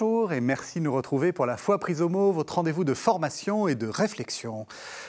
[0.00, 2.94] Bonjour et merci de nous retrouver pour la foi prise au mot, votre rendez-vous de
[2.94, 4.66] formation et de réflexion.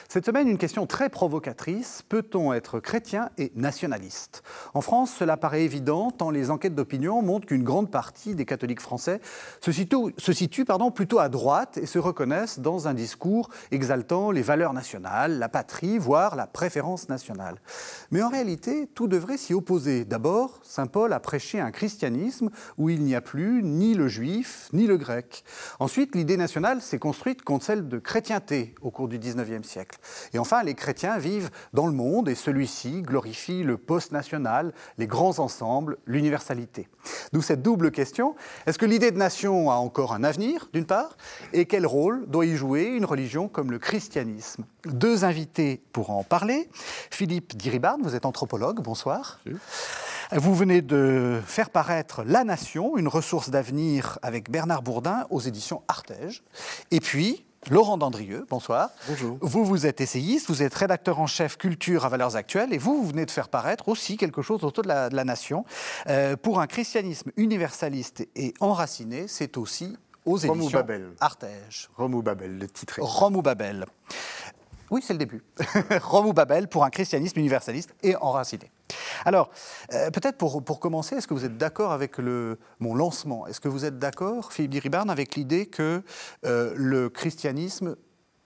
[0.08, 2.02] Cette semaine, une question très provocatrice.
[2.08, 4.42] Peut-on être chrétien et nationaliste?
[4.74, 8.80] En France, cela paraît évident tant les enquêtes d'opinion montrent qu'une grande partie des catholiques
[8.80, 9.20] français
[9.60, 10.64] se situent,
[10.96, 15.98] plutôt à droite et se reconnaissent dans un discours exaltant les valeurs nationales, la patrie,
[15.98, 17.60] voire la préférence nationale.
[18.10, 20.04] Mais en réalité, tout devrait s'y opposer.
[20.04, 24.68] D'abord, Saint Paul a prêché un christianisme où il n'y a plus ni le juif,
[24.72, 25.44] ni le grec.
[25.78, 29.98] Ensuite, l'idée nationale s'est construite contre celle de chrétienté au cours du XIXe siècle.
[30.32, 35.38] Et enfin, les chrétiens vivent dans le monde et celui-ci glorifie le post-national, les grands
[35.38, 36.88] ensembles, l'universalité.
[37.32, 38.34] D'où cette double question.
[38.66, 41.16] Est-ce que l'idée de nation a encore un avenir, d'une part?
[41.52, 44.64] Et quel rôle doit y jouer une religion comme le christianisme?
[44.86, 46.68] Deux invités pour en parler.
[47.10, 49.40] Philippe Diribarne, vous êtes anthropologue, bonsoir.
[50.32, 55.82] Vous venez de faire paraître La Nation, une ressource d'avenir avec Bernard Bourdin aux éditions
[55.88, 56.42] Artege.
[56.90, 58.90] Et puis, Laurent Dandrieux, bonsoir.
[59.06, 59.36] Bonjour.
[59.42, 63.02] Vous, vous êtes essayiste, vous êtes rédacteur en chef culture à valeurs actuelles et vous,
[63.02, 65.66] vous venez de faire paraître aussi quelque chose autour de la, de la nation.
[66.08, 71.10] Euh, pour un christianisme universaliste et enraciné, c'est aussi aux Rome ou éditions Babel.
[71.20, 71.90] Artege.
[71.96, 73.02] Rome ou Babel, le titre est.
[73.02, 73.86] Rome ou Babel.
[74.90, 75.42] Oui, c'est le début.
[76.02, 78.70] Rome ou Babel pour un christianisme universaliste et enraciné.
[79.24, 79.50] Alors,
[79.92, 83.46] euh, peut-être pour, pour commencer, est-ce que vous êtes d'accord avec le, mon lancement?
[83.46, 86.02] Est-ce que vous êtes d'accord, Philippe Diribarne, avec l'idée que
[86.44, 87.96] euh, le christianisme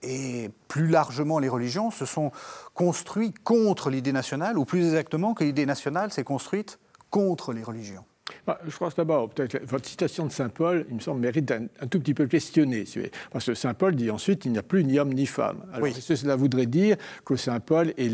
[0.03, 2.31] et plus largement les religions se sont
[2.75, 6.79] construits contre l'idée nationale, ou plus exactement que l'idée nationale s'est construite
[7.09, 8.05] contre les religions?
[8.47, 11.49] Bah, je crois que d'abord, peut-être votre citation de Saint Paul, il me semble, mérite
[11.51, 12.85] un, un tout petit peu questionner.
[12.85, 12.99] si.
[13.31, 15.63] Parce que Saint Paul dit ensuite il n'y a plus ni homme ni femme.
[15.73, 15.89] Alors, Oui.
[15.89, 16.95] est-ce que cela voudrait dire
[17.25, 18.11] que Saint Paul est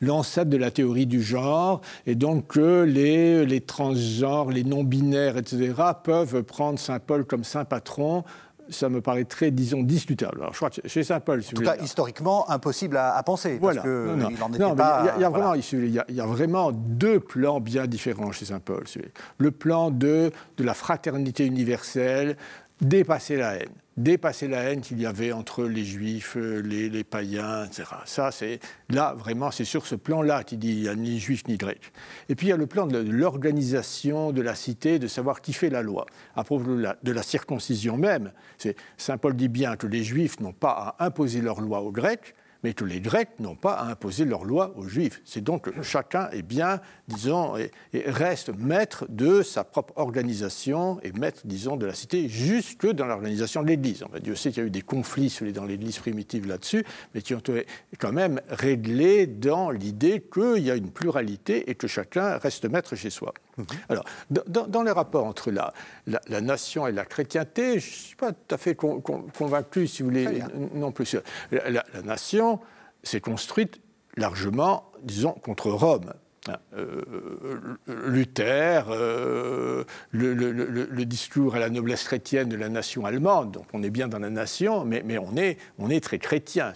[0.00, 5.72] l'ancêtre de la théorie du genre, et donc que les, les transgenres, les non-binaires, etc.,
[6.02, 8.24] peuvent prendre Saint Paul comme saint patron
[8.70, 10.38] ça me paraît très, disons, discutable.
[10.40, 13.22] Alors, je crois que chez Saint Paul, si En tout cas, historiquement, impossible à, à
[13.22, 13.82] penser, voilà.
[13.82, 14.28] parce Non, non.
[14.30, 15.00] était Non, pas...
[15.02, 15.44] il y a- il y, a voilà.
[15.44, 18.60] vraiment, ici, il y a- il y a vraiment deux plans bien différents chez Saint
[18.60, 18.86] Paul.
[18.86, 19.12] si vous voulez.
[19.38, 22.36] Le plan de, de la fraternité universelle,
[22.80, 23.72] dépasser la haine.
[23.96, 27.84] Dépasser la haine qu'il y avait entre les juifs, euh, les, les païens, etc.
[28.04, 31.42] Ça, c'est là, vraiment, c'est sur ce plan-là qu'il dit il n'y a ni juif
[31.48, 31.80] ni grec.
[32.28, 35.52] Et puis il y a le plan de l'organisation de la cité, de savoir qui
[35.52, 36.06] fait la loi.
[36.36, 38.32] À propos de la, circoncision même,
[38.96, 42.36] Saint Paul dit bien que les juifs n'ont pas à imposer leur loi aux grecs,
[42.62, 45.20] mais que les Grecs n'ont pas à imposer leur loi aux Juifs.
[45.24, 47.70] C'est donc que chacun est bien, disons, et,
[48.06, 53.62] reste maître de sa propre organisation et maître, disons, de la cité, jusque dans l'organisation
[53.62, 54.02] de l'Église.
[54.02, 57.34] Enfin, Dieu sait qu'il y a eu des conflits dans l'Église primitive là-dessus, mais qui
[57.34, 57.42] ont
[57.98, 62.96] quand même réglés dans l'idée qu'il y a une pluralité et que chacun reste maître
[62.96, 63.34] chez soi.
[63.88, 65.72] Alors, dans- les rapports entre la,
[66.06, 69.26] la, la nation et la chrétienté, je ne suis pas tout à fait con- con-
[69.36, 70.42] convaincu, si vous voulez,
[70.74, 71.16] non plus.
[71.50, 72.60] La, la- la nation
[73.02, 73.80] s'est construite
[74.16, 76.12] largement, disons, contre Rome.
[76.76, 83.82] Euh, Luther, euh, le, discours à la noblesse chrétienne de la nation allemande, donc on
[83.82, 86.72] est bien dans la nation, mais, on, est, on est très chrétien.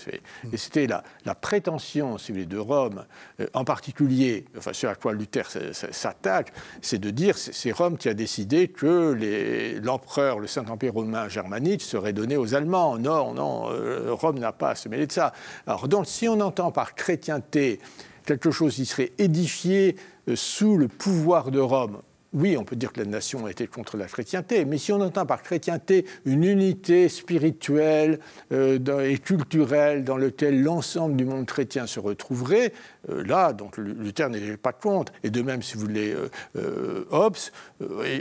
[0.52, 3.04] Et c'était la, la prétention, si vous voulez, de Rome,
[3.40, 8.08] euh, en particulier, enfin ce à quoi Luther s'attaque, c'est de dire c'est Rome qui
[8.08, 12.98] a décidé que l'empereur, le Saint-Empire romain germanique serait donné aux Allemands.
[12.98, 13.68] Non, non,
[14.14, 15.32] Rome n'a pas à se mêler de ça.
[15.66, 17.80] Alors donc si on entend par chrétienté
[18.24, 19.96] quelque chose qui serait édifié
[20.28, 22.02] euh, sous le pouvoir de Rome,
[22.34, 25.26] oui, on peut dire que la nation était contre la chrétienté, mais si on entend
[25.26, 28.18] par chrétienté une unité spirituelle
[28.52, 28.78] euh,
[29.08, 32.72] et culturelle dans laquelle l'ensemble du monde chrétien se retrouverait,
[33.10, 35.12] euh, là, donc Lu- Luther n'était pas contre.
[35.24, 37.36] Et de même, si vous voulez, euh, euh, Hobbes,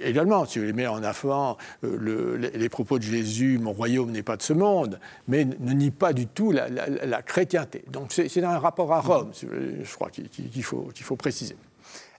[0.04, 4.24] également, si vous les met en avant le- les, propos de Jésus, mon royaume n'est
[4.24, 7.84] pas de ce monde, mais ne nie pas du tout la, chrétienté.
[7.92, 11.56] Donc c'est un rapport à Rome, voulez, je crois qu'il faut préciser.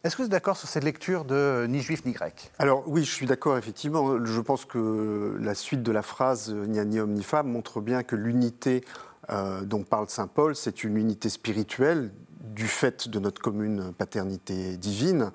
[0.04, 2.50] Est-ce que vous êtes d'accord sur cette lecture de ni juif ni grec?
[2.58, 4.25] Alors oui, je suis d'accord, effectivement.
[4.25, 7.81] Je pense que la suite de la phrase euh, ni ni homme ni femme montre
[7.81, 8.84] bien que l'unité
[9.31, 12.10] euh, dont parle Saint Paul, c'est une unité spirituelle
[12.40, 15.31] du fait de notre commune paternité divine.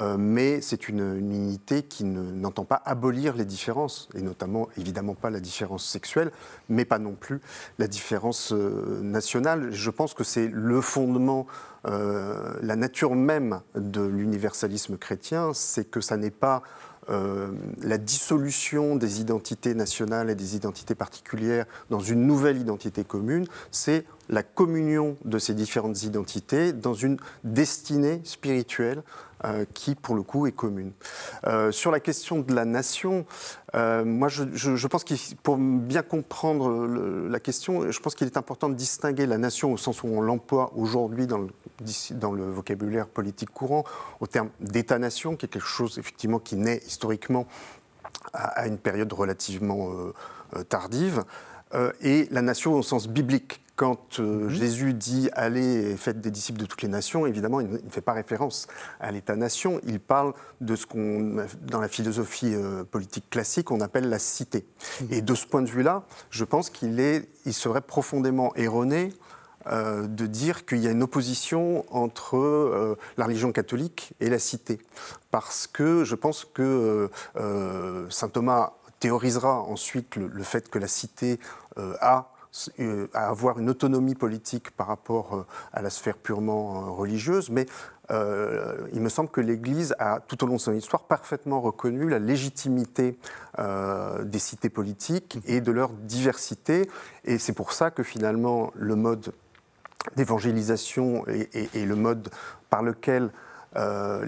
[0.00, 5.14] Euh, mais c'est une, unité qui ne- n'entend pas abolir les différences, et notamment évidemment
[5.14, 6.32] pas la différence sexuelle,
[6.68, 7.40] mais pas non plus
[7.78, 9.72] la différence euh, nationale.
[9.72, 11.46] Je pense que c'est le fondement,
[11.86, 16.62] euh, la nature même de l'universalisme chrétien, c'est que ça n'est pas
[17.82, 24.06] la dissolution des identités nationales et des identités particulières dans une nouvelle identité commune, c'est
[24.28, 29.02] la communion de ces différentes identités dans une destinée spirituelle
[29.44, 30.92] euh, qui, pour le coup, est commune.
[31.46, 33.26] Euh, sur la question de la nation,
[33.74, 36.86] euh, moi, je, pense qu'il, pour bien comprendre
[37.28, 40.22] la question, je pense qu'il est important de distinguer la nation au sens où on
[40.22, 41.48] l'emploie aujourd'hui dans le,
[42.12, 43.84] dans le vocabulaire politique courant,
[44.20, 47.46] au terme d'État-nation, qui est quelque chose, effectivement, qui naît historiquement
[48.32, 49.90] à, une période relativement
[50.68, 51.24] tardive,
[52.00, 54.48] et la nation au sens biblique, quand euh, mhm.
[54.50, 58.00] Jésus dit allez et faites des disciples de toutes les nations, évidemment, il ne fait
[58.00, 58.68] pas référence
[59.00, 59.80] à l'État-nation.
[59.84, 64.64] Il parle de ce qu'on, dans la philosophie euh, politique classique, on appelle la cité.
[65.00, 65.08] Mhm.
[65.10, 69.12] Et de ce point de vue-là, je pense qu'il est, il serait profondément erroné
[69.66, 74.78] euh, de dire qu'il y a une opposition entre la religion catholique et la cité.
[75.30, 77.10] Parce que je pense que
[78.10, 81.40] saint Thomas théorisera ensuite le, le fait que la cité
[81.76, 82.33] a
[83.12, 87.66] à avoir une autonomie politique par rapport euh, à la sphère purement euh, religieuse, mais
[88.92, 92.18] il me semble que l'Église a, tout au long de son histoire, parfaitement reconnu la
[92.18, 93.16] légitimité
[93.58, 96.86] des cités politiques et de leur diversité.
[97.24, 99.32] Et c'est pour ça que finalement, le mode
[100.16, 102.28] d'évangélisation et, le mode
[102.68, 103.30] par lequel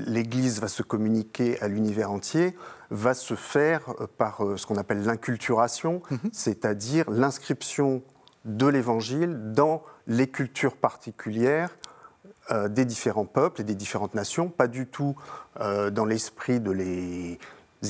[0.07, 2.57] l'Église va se communiquer à l'univers entier
[2.91, 3.83] va se faire
[4.17, 6.31] par ce qu'on appelle l'inculturation, mm-hmm.
[6.33, 8.03] c'est-à-dire l'inscription
[8.47, 11.71] de l'Évangile dans les cultures particulières
[12.53, 15.17] euh, des différents peuples et des différentes nations, pas du tout
[15.61, 17.39] euh, dans l'esprit de les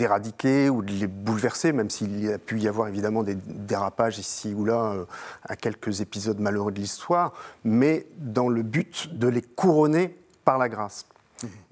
[0.00, 4.54] éradiquer ou de les bouleverser, même s'il a pu y avoir évidemment des dérapages ici
[4.54, 5.04] ou là euh,
[5.44, 10.70] à quelques épisodes malheureux de l'histoire, mais dans le but de les couronner par la
[10.70, 11.06] grâce.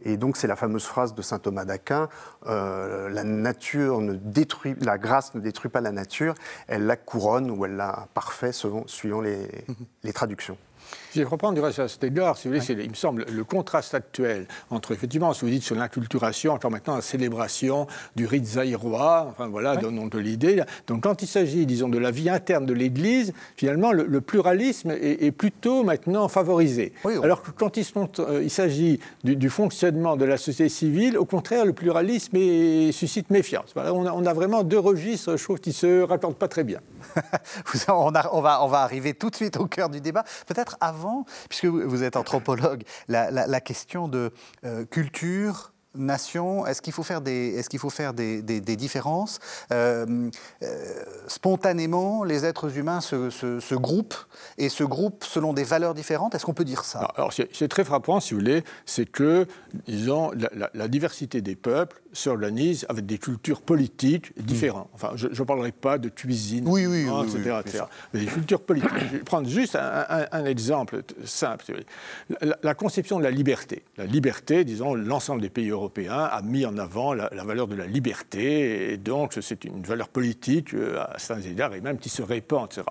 [0.05, 2.09] Et donc c'est la fameuse phrase de saint Thomas d'Aquin
[2.47, 6.35] euh, la nature ne détruit, la grâce ne détruit pas la nature,
[6.69, 9.49] elle la couronne ou elle la parfait selon, suivant les,
[10.03, 10.59] les traductions.
[11.15, 13.45] Je vais reprendre du reste à cet égard, si vous voulez, il me semble, le
[13.45, 17.87] contraste actuel entre, effectivement, ce que vous dites sur l'inculturation, encore maintenant la célébration
[18.17, 20.63] du rite zaïrois, enfin voilà, donnons de l'idée.
[20.87, 25.31] Donc quand il s'agit, disons, de la vie interne de l'Église, finalement, le, pluralisme est,
[25.31, 26.93] plutôt maintenant favorisé.
[27.23, 27.85] Alors que quand il,
[28.19, 32.39] euh, il s'agit du, fonctionnement de la société civile, au contraire, le pluralisme
[32.93, 33.73] suscite méfiance.
[33.77, 36.65] on, a, on, a, vraiment deux registres, je trouve, qui ne se raccordent pas très
[36.65, 36.81] bien.
[37.89, 40.25] on, va, on va arriver tout de suite au cœur du débat.
[40.47, 44.33] Peut-être avant puisque vous êtes anthropologue, la, question de
[44.65, 49.39] euh, culture, nation, est-ce qu'il faut faire des, est-ce qu'il faut faire des, différences
[49.73, 50.29] euh,
[50.63, 54.17] euh, Spontanément, les êtres humains se, groupent
[54.59, 56.35] et se groupent selon des valeurs différentes?
[56.35, 57.09] Est-ce qu'on peut dire ça?
[57.17, 59.47] Alors, c'est, très frappant, si vous voulez, c'est que,
[59.87, 60.33] disons,
[60.75, 64.89] la diversité des peuples s'organisent avec des cultures politiques différentes.
[64.95, 68.91] Enfin, je ne parlerai pas de cuisine, oui, oui, hein, etc., Mais des cultures politiques.
[68.99, 71.85] Je vais prendre juste un, exemple simple.
[72.63, 73.83] La, conception de la liberté.
[73.97, 77.87] La liberté, disons, l'ensemble des pays européens a mis en avant la, valeur de la
[77.87, 82.23] liberté, et donc c'est une valeur politique euh, à certains égards, et même qui se
[82.23, 82.87] répand, etc.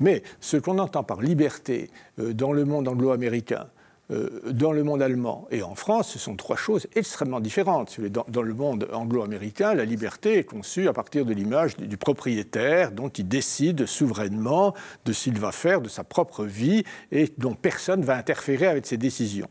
[0.00, 3.66] Mais ce qu'on entend par liberté euh, dans le monde anglo-américain,
[4.10, 7.98] dans le monde allemand et en France, ce sont trois choses extrêmement différentes.
[8.00, 13.08] Dans, le monde anglo-américain, la liberté est conçue à partir de l'image du propriétaire dont
[13.08, 14.74] il décide souverainement
[15.06, 18.86] de s'il va faire de sa propre vie et dont personne ne va interférer avec
[18.86, 19.48] ses décisions.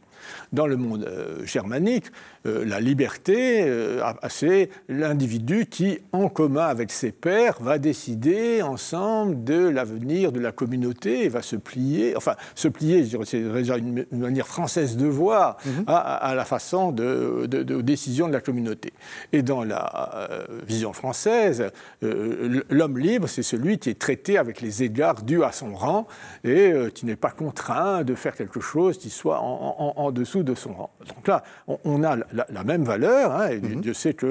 [0.51, 2.05] Dans le monde euh, germanique,
[2.45, 9.43] euh, la liberté, euh, c'est l'individu qui, en commun avec ses pairs, va décider ensemble
[9.43, 14.05] de l'avenir de la communauté et va se plier, enfin, se plier, c'est déjà une,
[14.11, 15.85] manière française de voir, mhm.
[15.87, 18.93] à, la façon de, de, décision de la communauté.
[19.31, 20.29] Et dans la
[20.65, 25.73] vision française, l'homme libre, c'est celui qui est traité avec les égards dus à son
[25.75, 26.07] rang
[26.43, 30.55] et qui n'est pas contraint de faire quelque chose qui soit en, en dessous de
[30.55, 30.91] son rang.
[31.15, 33.31] Donc là, on, a la, même valeur.
[33.31, 33.83] Hein, et mhm.
[33.83, 34.25] Je sais que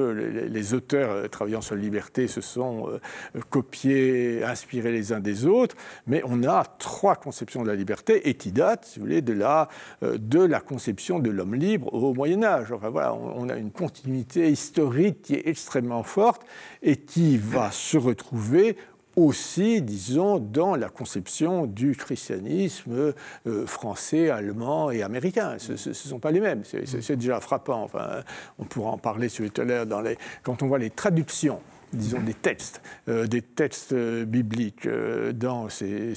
[0.48, 5.46] les, auteurs euh, travaillant sur la liberté se sont euh, copiés, inspirés les uns des
[5.46, 9.22] autres, mais on a trois conceptions de la liberté et qui datent, si vous voulez,
[9.22, 9.68] de la,
[10.02, 12.72] euh, de la conception de l'homme libre au Moyen Âge.
[12.72, 16.42] Enfin voilà, on, a une continuité historique qui est extrêmement forte
[16.82, 18.76] et qui va se retrouver
[19.16, 23.12] aussi, disons, dans la conception du christianisme
[23.46, 25.56] euh, français, allemand et américain.
[25.58, 26.62] Ce ne sont pas les mêmes.
[26.64, 27.82] C'est déjà frappant.
[27.82, 28.22] Enfin,
[28.58, 29.86] on pourra en parler sur tout à l'heure
[30.42, 31.60] quand on voit les traductions
[31.92, 36.14] disons, des textes, euh, des textes euh, bibliques dans ces,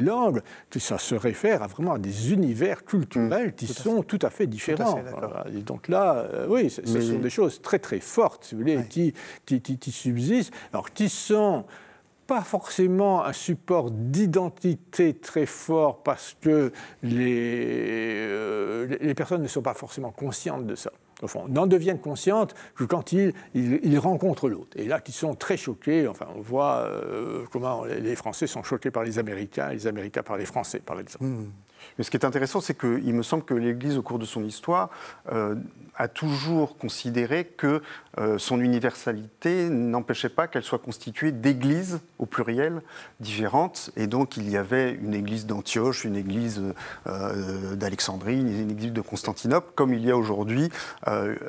[0.00, 3.52] langues, que ça se réfère à vraiment à des univers culturels mmh.
[3.52, 5.02] qui sont tout à fait différents.
[5.54, 9.12] et donc là, oui, ce sont des choses très très fortes, si vous voulez, qui,
[9.44, 11.66] qui, qui, subsistent, alors qui sont
[12.26, 19.62] pas forcément un support d'identité très fort parce que les, euh, les personnes ne sont
[19.62, 20.92] pas forcément conscientes de ça.
[21.22, 24.76] Au fond, n'en deviennent conscientes que quand ils, ils, rencontrent l'autre.
[24.76, 26.08] Et là, ils sont très choqués.
[26.08, 30.36] Enfin, on voit euh, comment les Français sont choqués par les Américains, les Américains par
[30.36, 31.24] les Français, par exemple.
[31.24, 31.52] Mmh.
[31.96, 34.44] Mais ce qui est intéressant, c'est qu'il me semble que l'Église, au cours de son
[34.44, 34.90] histoire,
[35.32, 35.54] euh,
[35.96, 37.82] a toujours considéré que
[38.18, 42.82] euh, son universalité n'empêchait pas qu'elle soit constituée d'églises, au pluriel,
[43.20, 43.90] différentes.
[43.96, 46.62] Et donc, il y avait une église d'Antioche, une église
[47.06, 50.70] euh, d'Alexandrie, une église de Constantinople, comme il y a aujourd'hui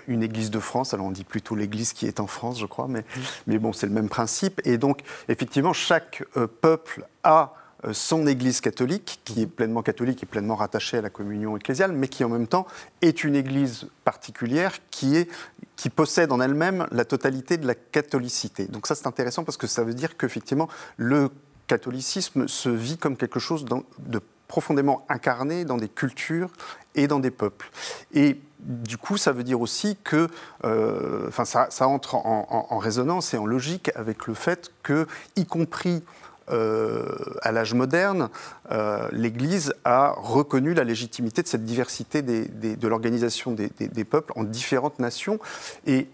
[0.08, 0.94] une église de France.
[0.94, 3.06] Alors, on dit plutôt l'église qui est en France, je crois, mais,
[3.48, 4.62] mais bon, c'est le même principe.
[4.66, 6.24] Et donc, effectivement, chaque
[6.62, 11.10] peuple a euh, son Église catholique, qui est pleinement catholique et pleinement rattachée à la
[11.10, 12.66] communion ecclésiale, mais qui en même temps
[13.02, 15.30] est une Église particulière qui, est,
[15.76, 18.66] qui possède en elle-même la totalité de la catholicité.
[18.66, 21.30] Donc ça c'est intéressant parce que ça veut dire qu'effectivement le
[21.68, 26.52] catholicisme se vit comme quelque chose de profondément incarné dans des cultures
[26.96, 27.72] et dans des peuples.
[28.14, 30.30] Et du coup, ça veut dire aussi que,
[30.64, 36.04] euh, ça, entre en, en, résonance et en logique avec le fait que, y compris
[36.52, 38.30] euh, à l'âge moderne,
[38.72, 45.00] euh, l'Église a reconnu la légitimité de cette diversité de l'organisation des, peuples en différentes
[45.00, 45.40] nations.
[45.86, 46.08] Et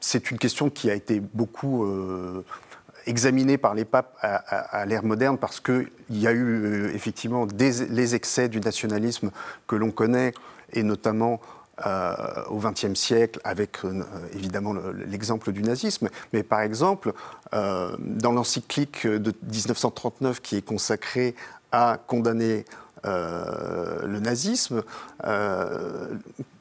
[0.00, 2.44] c'est une question qui a été beaucoup euh,
[3.06, 8.48] examinée par les papes à, l'ère moderne parce qu'il y a eu effectivement les excès
[8.48, 9.30] du nationalisme
[9.66, 10.34] que l'on connaît,
[10.72, 11.40] et notamment
[11.84, 12.14] euh,
[12.48, 14.02] au XXe siècle, avec euh,
[14.32, 14.72] évidemment
[15.06, 17.12] l'exemple du nazisme, mais par exemple,
[17.52, 21.34] euh, dans l'encyclique de 1939 qui est consacrée
[21.72, 22.64] à condamner
[23.06, 24.82] le nazisme,
[25.24, 26.14] euh,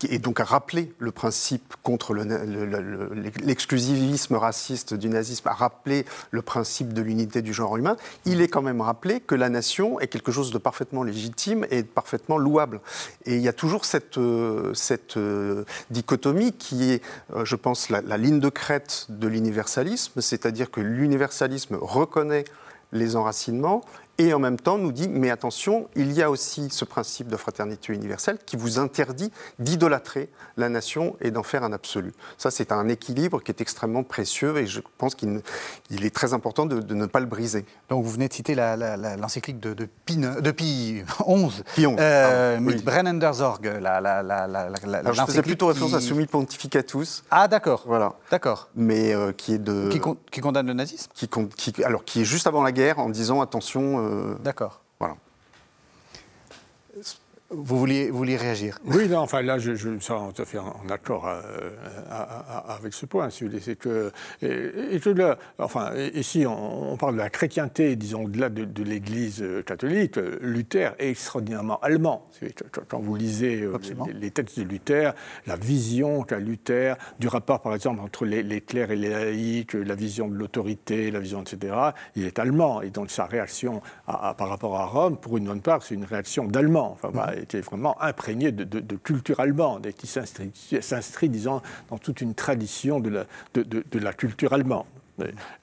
[0.09, 6.93] et donc à rappeler le principe contre l'exclusivisme raciste du nazisme, à rappeler le principe
[6.93, 10.31] de l'unité du genre humain, il est quand même rappelé que la nation est quelque
[10.31, 12.81] chose de parfaitement légitime et parfaitement louable.
[13.25, 17.01] Et il y a toujours cette, euh, dichotomie qui est,
[17.43, 22.45] je pense, la ligne de crête de l'universalisme, c'est-à-dire que l'universalisme reconnaît
[22.91, 23.83] les enracinements
[24.17, 27.37] et en même temps nous dit mais attention, il y a aussi ce principe de
[27.37, 32.13] fraternité universelle qui vous interdit d'idolâtrer la nation et d'en faire un absolu.
[32.37, 35.41] Ça, c'est un équilibre qui est extrêmement précieux et je pense qu'il
[35.89, 37.65] est très important de, ne pas le briser.
[37.89, 42.59] Donc vous venez de citer l'encyclique de, de, Pi, de Pi 11, Pi 11 euh,
[42.59, 47.23] mit Brennenderzorg, la, la, la, Je faisais plutôt référence à Summi Pontificatus.
[47.31, 47.83] Ah d'accord.
[47.85, 48.13] Voilà.
[48.31, 48.69] D'accord.
[48.75, 49.89] Mais euh, qui est de...
[50.31, 51.11] Qui, condamne le nazisme?
[51.13, 54.04] Qui, qui, Alors qui est juste avant la guerre en disant attention...
[54.05, 54.81] Euh, d'accord.
[54.99, 55.15] Voilà.
[57.57, 60.45] Vous vouliez, vous vouliez réagir Oui, non, enfin là, je, je me sens tout à
[60.45, 61.69] fait en, accord euh,
[62.67, 63.29] avec ce point.
[63.29, 68.83] C'est que, et, et là, enfin, ici, on, parle de la chrétienté, disons, au-delà de,
[68.83, 70.17] l'Église euh, catholique.
[70.41, 72.27] Luther est extraordinairement allemand.
[72.87, 73.77] Quand vous lisez euh,
[74.13, 75.13] les, textes de Luther,
[75.47, 79.95] la vision qu'a Luther du rapport, par exemple, entre les, clercs et les laïcs, la
[79.95, 81.73] vision de l'autorité, la vision, etc.,
[82.15, 82.81] il est allemand.
[82.81, 86.45] Et donc sa réaction par rapport à Rome, pour une bonne part, c'est une réaction
[86.45, 86.91] d'allemand.
[86.93, 92.35] Enfin, bah, était vraiment imprégné de, culture allemande et qui s'inscrit, disons, dans toute une
[92.35, 93.25] tradition de
[93.99, 94.85] la, culture allemande.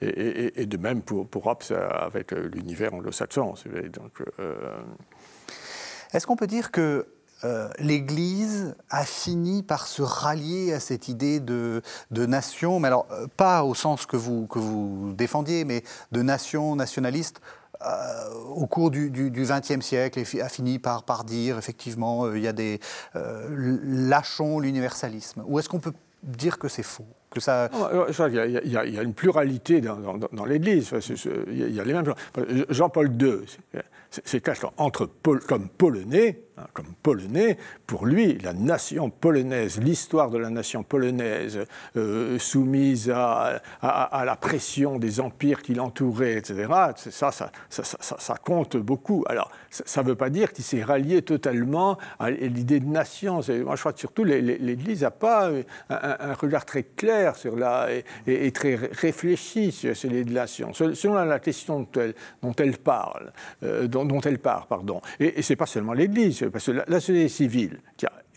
[0.01, 3.53] Et, de même pour, pour Hobbes avec l'univers anglo-saxon.
[4.39, 4.77] Euh,
[6.11, 7.05] Est-ce qu'on peut dire que
[7.43, 13.27] euh, l'Église a fini par se rallier à cette idée de, nation, mais alors euh,
[13.35, 17.41] pas au sens que vous défendiez, mais de nation nationaliste
[17.85, 22.53] euh, au cours du XXe siècle, a fini par, dire, effectivement, euh, il y a
[22.53, 22.79] des...
[23.15, 25.43] Euh, lâchons l'universalisme.
[25.47, 27.05] Ou est-ce qu'on peut dire que c'est faux?
[27.29, 27.69] Que ça...
[28.29, 30.91] il, y a, une pluralité dans, dans, l'Église.
[31.47, 32.13] Il y a les mêmes
[32.69, 33.39] Jean-Paul II,
[34.23, 34.43] c'est
[34.77, 35.09] entre
[35.47, 41.65] comme polonais, hein, comme polonais, pour lui, la nation polonaise, l'histoire de la nation polonaise,
[41.97, 48.35] euh, soumise à, à, la pression des empires qui l'entouraient, etc., ça ça, ça, ça,
[48.43, 49.23] compte beaucoup.
[49.27, 53.35] Alors, ça ne veut pas dire qu'il s'est rallié totalement à l'idée de nation.
[53.35, 55.49] Moi, je crois que surtout l'Église n'a pas
[55.89, 57.87] un, regard très clair sur la,
[58.27, 63.31] et, très réfléchi sur, l'idée de nation, selon la question dont elle, dont elle parle.
[63.63, 65.01] Euh, dont, elle part, pardon.
[65.19, 67.79] Et, et ce n'est pas seulement l'Église, parce que la, société civile,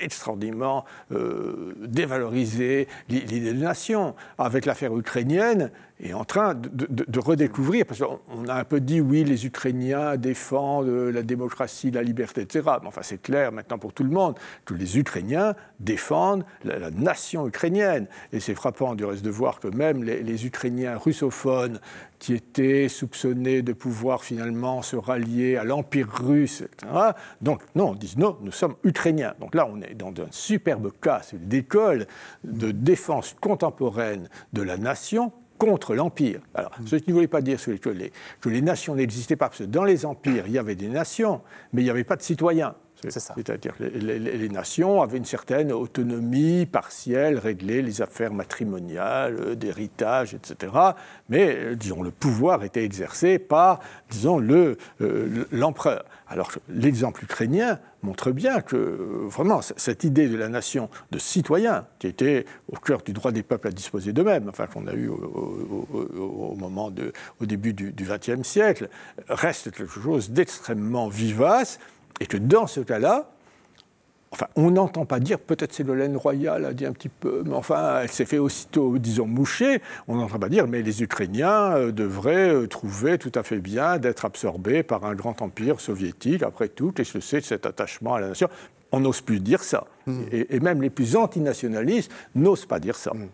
[0.00, 4.14] extraordinairement euh, dévalorisé l'idée de nation.
[4.38, 9.24] Avec l'affaire ukrainienne, est en train de, redécouvrir, parce qu'on a un peu dit oui,
[9.24, 12.62] les Ukrainiens défendent la démocratie, la liberté, etc.
[12.82, 17.48] Mais enfin, c'est clair maintenant pour tout le monde que les Ukrainiens défendent la, nation
[17.48, 18.06] ukrainienne.
[18.32, 21.80] Et c'est frappant du reste de voir que même les, Ukrainiens russophones
[22.18, 26.92] qui étaient soupçonnés de pouvoir finalement se rallier à l'Empire russe, etc.
[27.40, 29.34] Donc non, on dit non, nous sommes ukrainiens.
[29.40, 32.06] Donc là, on est dans un superbe cas d'école
[32.44, 36.40] de défense contemporaine de la nation contre l'Empire.
[36.54, 39.60] Alors, ce qui ne voulait pas dire que les, que les nations n'existaient pas, parce
[39.60, 41.40] que dans les empires, il y avait des nations,
[41.72, 42.74] mais il n'y avait pas de citoyens.
[43.02, 50.34] C'est-à-dire que les, nations avaient une certaine autonomie partielle, régler les affaires matrimoniales, euh, d'héritage,
[50.34, 50.72] etc.
[51.28, 54.76] Mais, euh, disons, le pouvoir était exercé par, disons, euh,
[55.52, 56.04] l'empereur.
[56.28, 58.74] Alors l'exemple ukrainien montre bien que
[59.28, 63.42] vraiment cette idée de la nation de citoyen, qui était au cœur du droit des
[63.42, 68.42] peuples à disposer d'eux-mêmes, enfin qu'on a eu au, moment de, au début du XXe
[68.46, 68.88] siècle,
[69.28, 71.78] reste quelque chose d'extrêmement vivace
[72.20, 73.30] et que dans ce cas-là,
[74.32, 77.54] Enfin, on n'entend pas dire, peut-être c'est Ségolène Royal a dit un petit peu, mais
[77.54, 79.80] enfin, elle s'est fait aussitôt, disons, moucher.
[80.08, 83.98] On n'entend pas dire, mais les Ukrainiens euh, devraient euh, trouver tout à fait bien
[83.98, 86.42] d'être absorbés par un grand empire soviétique.
[86.42, 88.48] Après tout, qu'est-ce que c'est cet attachement à la nation?
[88.92, 89.84] On n'ose plus dire ça.
[90.06, 90.24] Hmm.
[90.32, 93.14] Et, même les plus antinationalistes n'osent pas dire ça.
[93.14, 93.28] Hmm.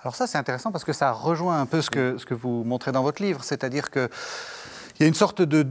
[0.00, 2.64] Alors ça, c'est intéressant parce que ça rejoint un peu ce que, ce que vous
[2.64, 4.08] montrez dans votre livre, c'est-à-dire qu'il
[5.00, 5.66] y a une sorte de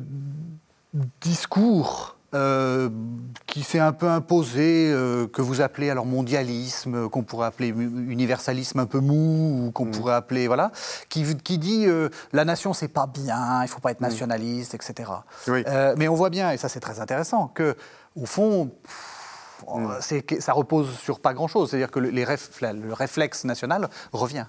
[1.20, 2.90] discours euh,
[3.46, 8.80] qui s'est un peu imposé, euh, que vous appelez alors mondialisme, qu'on pourrait appeler universalisme
[8.80, 9.92] un peu mou, ou qu'on mm.
[9.92, 10.72] pourrait appeler, voilà,
[11.10, 14.06] qui, qui dit euh, la nation c'est pas bien, il faut pas être mm.
[14.06, 15.12] nationaliste, etc.
[15.98, 17.76] mais on voit bien, et ça c'est très intéressant, que
[18.16, 18.72] au fond,
[19.68, 19.90] mm.
[20.40, 24.46] ça repose sur pas grand-chose, c'est-à-dire que le, les le réflexe national revient.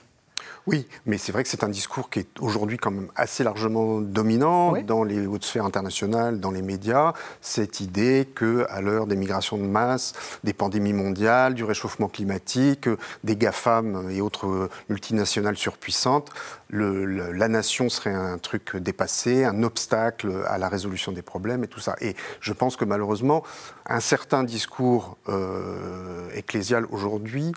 [0.69, 4.01] Oui, mais c'est vrai que c'est un discours qui est aujourd'hui quand même assez largement
[4.01, 7.15] dominant dans les hautes sphères internationales, dans les médias.
[7.41, 10.13] Cette idée que, à l'heure des migrations de masse,
[10.45, 12.89] des pandémies mondiales, du réchauffement climatique,
[13.25, 16.31] des GAFAM et autres multinationales surpuissantes,
[16.71, 21.81] la nation serait un truc dépassé, un obstacle à la résolution des problèmes et tout
[21.81, 21.97] ça.
[22.01, 23.43] Et je pense que malheureusement,
[23.87, 27.53] un certain discours euh, ecclésial aujourd'hui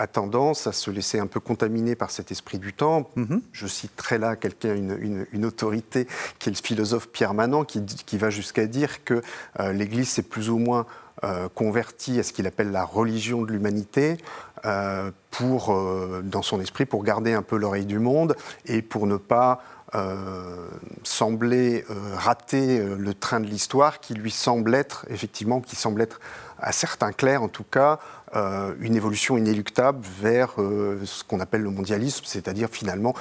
[0.00, 3.10] a tendance à se laisser un peu contaminer par cet esprit du temps.
[3.16, 3.42] Mhm.
[3.52, 6.06] Je citerai là quelqu'un, une, autorité,
[6.38, 9.20] qui est le philosophe Pierre Manant, qui, va jusqu'à dire que
[9.60, 10.86] euh, l'Église s'est plus ou moins
[11.22, 14.16] euh, convertie à ce qu'il appelle la religion de l'humanité,
[14.64, 15.74] euh, pour,
[16.24, 18.34] dans son esprit, pour garder un peu l'oreille du monde
[18.66, 19.62] et pour ne pas
[21.02, 21.84] sembler
[22.14, 26.20] rater le train de l'histoire qui lui semble être, effectivement, qui semble être
[26.60, 27.98] à certains clercs en tout cas,
[28.36, 33.14] euh, une évolution inéluctable vers euh, ce qu'on appelle le mondialisme, c'est-à-dire finalement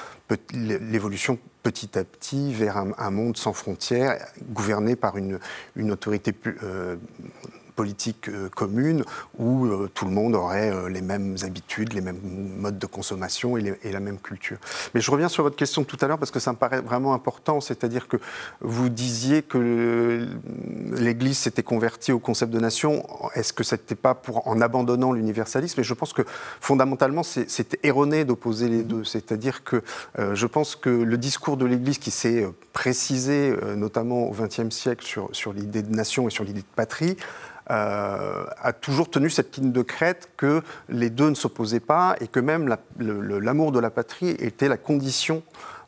[0.53, 5.39] l'évolution petit à petit vers un, monde sans frontières, gouverné par une,
[5.75, 6.95] une autorité euh,
[7.79, 9.05] politique euh, commune
[9.37, 12.19] où euh, tout le monde aurait euh, les mêmes habitudes, les mêmes
[12.57, 14.57] modes de consommation et, la même culture.
[14.93, 17.13] Mais je reviens sur votre question tout à l'heure parce que ça me paraît vraiment
[17.13, 18.17] important, c'est-à-dire que
[18.59, 20.27] vous disiez que
[20.91, 23.07] l'Église s'était convertie au concept de nation.
[23.33, 25.79] Est-ce que c'était pas pour en abandonnant l'universalisme?
[25.79, 26.23] Et je pense que
[26.59, 29.05] fondamentalement, c'est erroné d'opposer les deux.
[29.05, 29.81] C'est-à-dire que
[30.17, 35.29] je pense que le discours de l'Église qui s'est précisé, notamment au XXe siècle, sur,
[35.31, 37.15] sur l'idée de nation et sur l'idée de patrie,
[37.71, 42.27] euh, a toujours tenu cette ligne de crête que les deux ne s'opposaient pas et
[42.27, 45.43] que même l'amour de la patrie était la condition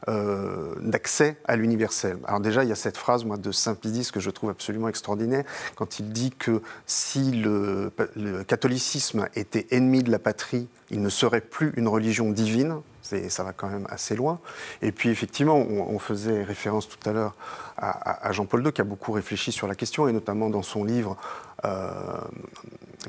[0.07, 2.17] euh, d'accès à l'universel.
[2.25, 4.87] Alors déjà, il y a cette phrase moi, de Saint Pidis que je trouve absolument
[4.87, 5.43] extraordinaire,
[5.75, 7.91] quand il dit que si le,
[8.47, 12.77] catholicisme était ennemi de la patrie, il ne serait plus une religion divine.
[13.03, 14.39] Ça va quand même assez loin.
[14.81, 17.35] Et puis effectivement, on, faisait référence tout à l'heure
[17.77, 21.17] à, Jean-Paul II qui a beaucoup réfléchi sur la question, et notamment dans son livre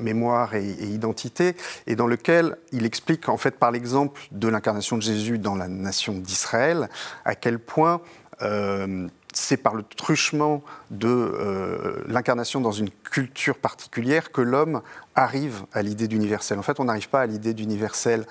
[0.01, 5.03] Mémoire et, identité, et dans lequel il explique en fait par l'exemple de l'incarnation de
[5.03, 6.89] Jésus dans la nation d'Israël,
[7.25, 8.01] à quel point
[8.41, 14.81] euh, c'est par le truchement de euh, l'incarnation dans une culture particulière que l'homme
[15.15, 16.59] arrive à l'idée d'universel.
[16.59, 18.25] En fait, on n'arrive pas à l'idée d'universel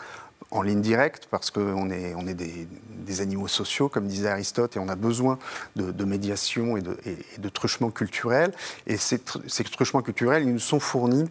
[0.53, 4.79] en ligne directe, parce qu'on est, on est des, animaux sociaux, comme disait Aristote, et
[4.79, 5.39] on a besoin
[5.77, 8.53] de, médiation et de, et, truchements culturels.
[8.87, 11.29] Et ces, truchements culturels, ils nous sont fournis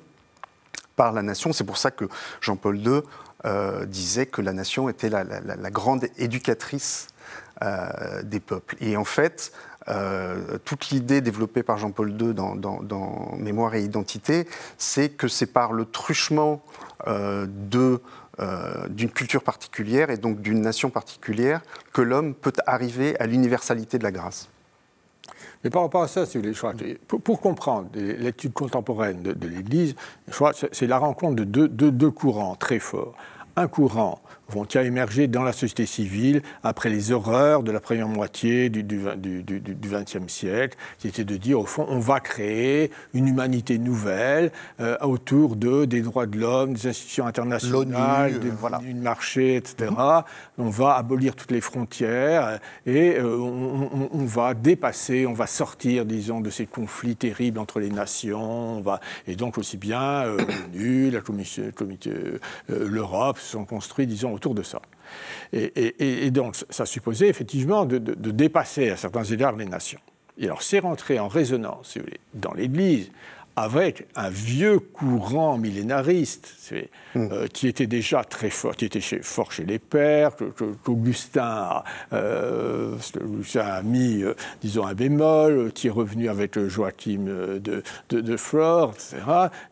[0.96, 1.54] par la nation.
[1.54, 2.06] C'est pour ça que
[2.42, 3.02] Jean-Paul II
[3.46, 5.24] euh, disait que la nation était la,
[5.72, 7.08] grande éducatrice
[7.64, 8.76] euh, des peuples.
[8.80, 9.54] Et en fait,
[10.66, 15.86] toute l'idée développée par Jean-Paul II dans, Mémoire et Identité, c'est que c'est par le
[15.86, 16.64] truchement
[17.08, 18.00] de
[18.90, 21.62] d'une culture particulière et donc d'une nation particulière
[21.94, 24.50] que l'homme peut arriver à l'universalité de la grâce.
[25.64, 26.24] Mais par rapport à ça,
[27.08, 29.96] pour, comprendre l'étude contemporaine de, l'Église,
[30.72, 33.16] c'est la rencontre de deux, courants très forts.
[33.56, 34.22] Un courant
[34.68, 38.84] qui a émergé dans la société civile après les horreurs de la première moitié du
[38.84, 44.98] XXe siècle, qui était de dire, au fond, on va créer une humanité nouvelle euh,
[45.02, 48.80] autour de, des droits de l'homme, des institutions internationales, du voilà.
[48.96, 49.92] marché, etc.
[49.92, 50.24] Mm-hmm.
[50.58, 56.42] On va abolir toutes les frontières et euh, on, va dépasser, on va sortir, disons,
[56.42, 58.78] de ces conflits terribles entre les nations.
[58.78, 60.38] On va, et donc aussi bien euh,
[60.74, 61.64] l'ONU, la Commission,
[62.68, 64.82] l'Europe se sont construits, disons, autour de ça.
[65.54, 68.00] Et, donc, ça supposait effectivement de,
[68.32, 70.00] dépasser à certains égards les nations.
[70.38, 71.98] Et alors, c'est rentré en résonance,
[72.34, 73.12] dans l'Église,
[73.56, 76.54] avec un vieux courant millénariste
[77.16, 77.20] hmm.
[77.32, 80.32] euh, qui était déjà très fort, qui était fort chez les pères,
[80.84, 81.84] qu'Augustin
[82.14, 82.96] euh,
[83.56, 87.26] a mis, euh, disons, un bémol, qui est revenu avec Joachim
[87.60, 89.18] de, de, Flore, etc.,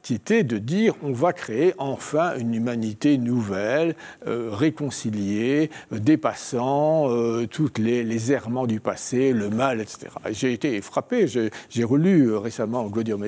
[0.02, 7.10] qui était de dire on va créer enfin une humanité nouvelle, réconciliée, dépassant
[7.50, 10.08] tous les, les, errements du passé, le mal, etc.
[10.32, 13.24] J'ai été frappé, j'ai relu récemment Gaudium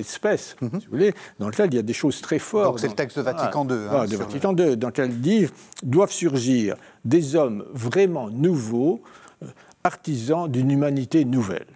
[0.62, 0.80] Mhm.
[0.80, 2.80] si vous voulez, dans lequel il y a des choses très fortes.
[2.80, 3.76] c'est le texte de Vatican II.
[3.90, 5.48] Hein, de Vatican II, dans lequel il dit
[5.84, 6.76] doivent surgir
[7.06, 9.02] des hommes vraiment nouveaux,
[9.44, 9.48] euh,
[9.84, 11.68] artisans d'une humanité nouvelle.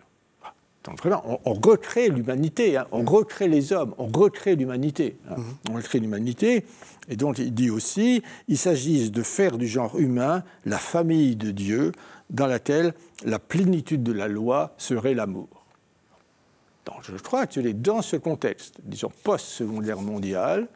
[0.83, 2.85] Donc vraiment, on, recrée l'humanité, hein.
[2.91, 5.17] on recrée les hommes, on recrée l'humanité.
[5.29, 5.35] Hein.
[5.37, 5.43] Mhm.
[5.71, 6.63] On recrée l'humanité.
[7.09, 11.51] Et donc il dit aussi, il s'agit de faire du genre humain la famille de
[11.51, 11.91] Dieu
[12.29, 15.64] dans laquelle la plénitude de la loi serait l'amour
[17.01, 20.67] je crois que dans ce contexte, disons post-seconde guerre mondiale,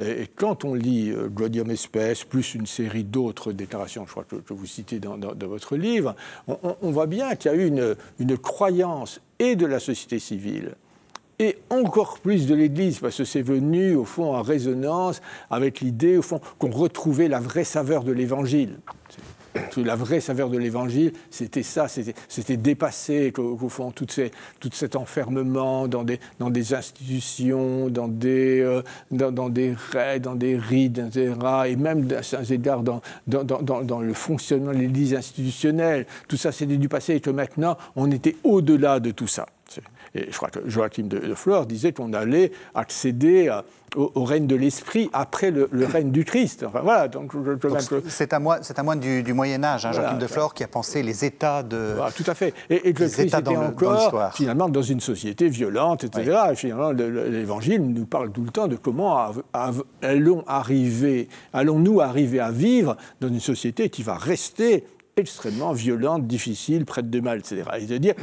[0.00, 4.52] et, quand on lit euh, Glodium Espèce, plus une série d'autres déclarations, je crois que,
[4.52, 6.16] vous citez dans, votre livre,
[6.48, 10.74] on, voit bien qu'il y a eu une, une croyance et de la société civile,
[11.38, 15.20] et encore plus de l'Église, parce que c'est venu, au fond, en résonance
[15.50, 18.78] avec l'idée, au fond, qu'on retrouvait la vraie saveur de l'Évangile
[19.76, 24.06] la vraie saveur de l'évangile, c'était ça, c'était dépasser, au fond, tout,
[24.72, 31.34] cet enfermement dans des, institutions, dans des, euh, dans, des raids, dans des rites, etc.,
[31.66, 36.06] et même à certains égards dans, dans, le fonctionnement de l'Église institutionnelle.
[36.28, 39.46] Tout ça, c'était du passé, et que maintenant, on était au-delà de tout ça.
[40.14, 43.50] Et je crois que Joachim de, de Flore disait qu'on allait accéder
[43.96, 46.64] au, règne de l'esprit après le, règne du Christ.
[46.66, 47.32] Enfin, voilà, donc,
[48.08, 50.68] c'est à moi, c'est à moi du, Moyen Âge, hein, Joachim de Flore, qui a
[50.68, 51.96] pensé les états de.
[52.16, 52.54] tout à fait.
[52.70, 56.38] Et, que le Christ était encore finalement dans une société violente, etc.
[56.52, 59.32] Et finalement, l'Évangile nous parle tout le temps de comment
[60.02, 64.84] allons arriver, allons-nous arriver à vivre dans une société qui va rester
[65.16, 67.64] extrêmement violente, difficile, prête de mal, etc.
[67.78, 68.14] Et de dire,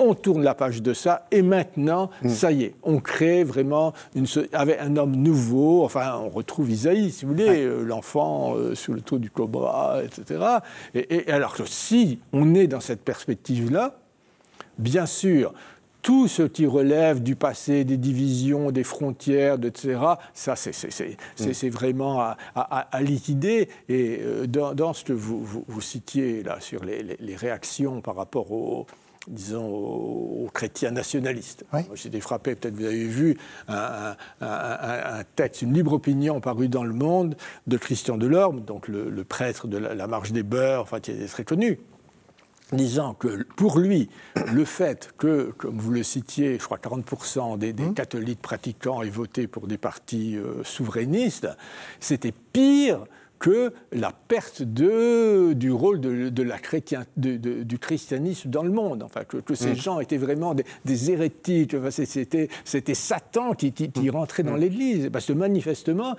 [0.00, 2.28] on tourne la page de ça, et maintenant, mm.
[2.28, 7.10] ça y est, on crée vraiment une, avec un homme nouveau, enfin, on retrouve Isaïe,
[7.10, 10.40] si vous voulez, euh, l'enfant euh, sous le toit du cobra, etc.
[10.94, 13.98] Et, alors que si on est dans cette perspective-là,
[14.78, 15.52] bien sûr,
[16.00, 19.98] tout ce qui relève du passé, des divisions, des frontières, etc.,
[20.32, 20.72] ça, c'est
[21.38, 21.68] mm.
[21.68, 22.20] vraiment
[22.54, 23.68] à, liquider.
[23.90, 28.86] Et euh, dans, ce que vous, vous, citiez là sur les réactions par rapport au,
[29.28, 31.64] disons, aux, chrétiens nationalistes.
[31.94, 33.36] J'ai été frappé, peut-être vous avez vu
[33.68, 34.16] un,
[35.36, 39.78] texte, une libre opinion parue dans Le Monde de Christian Delorme, donc le, prêtre de
[39.78, 41.78] la, Marche des Beurs, enfin, qui est très connu,
[42.72, 44.08] disant que pour lui,
[44.52, 47.94] le fait que, comme vous le citiez, je crois 40% des, des mmh.
[47.94, 51.48] catholiques pratiquants aient voté pour des partis euh, souverainistes,
[52.00, 53.04] c'était pire
[53.40, 59.02] que la perte de, du rôle de, la chrétien, du christianisme dans le monde.
[59.02, 59.76] Enfin, que, ces mm.
[59.76, 61.74] gens étaient vraiment des, hérétiques.
[61.90, 64.10] c'était, Satan qui, qui, mm.
[64.10, 64.60] rentrait dans mm.
[64.60, 65.10] l'Église.
[65.10, 66.16] Parce que manifestement,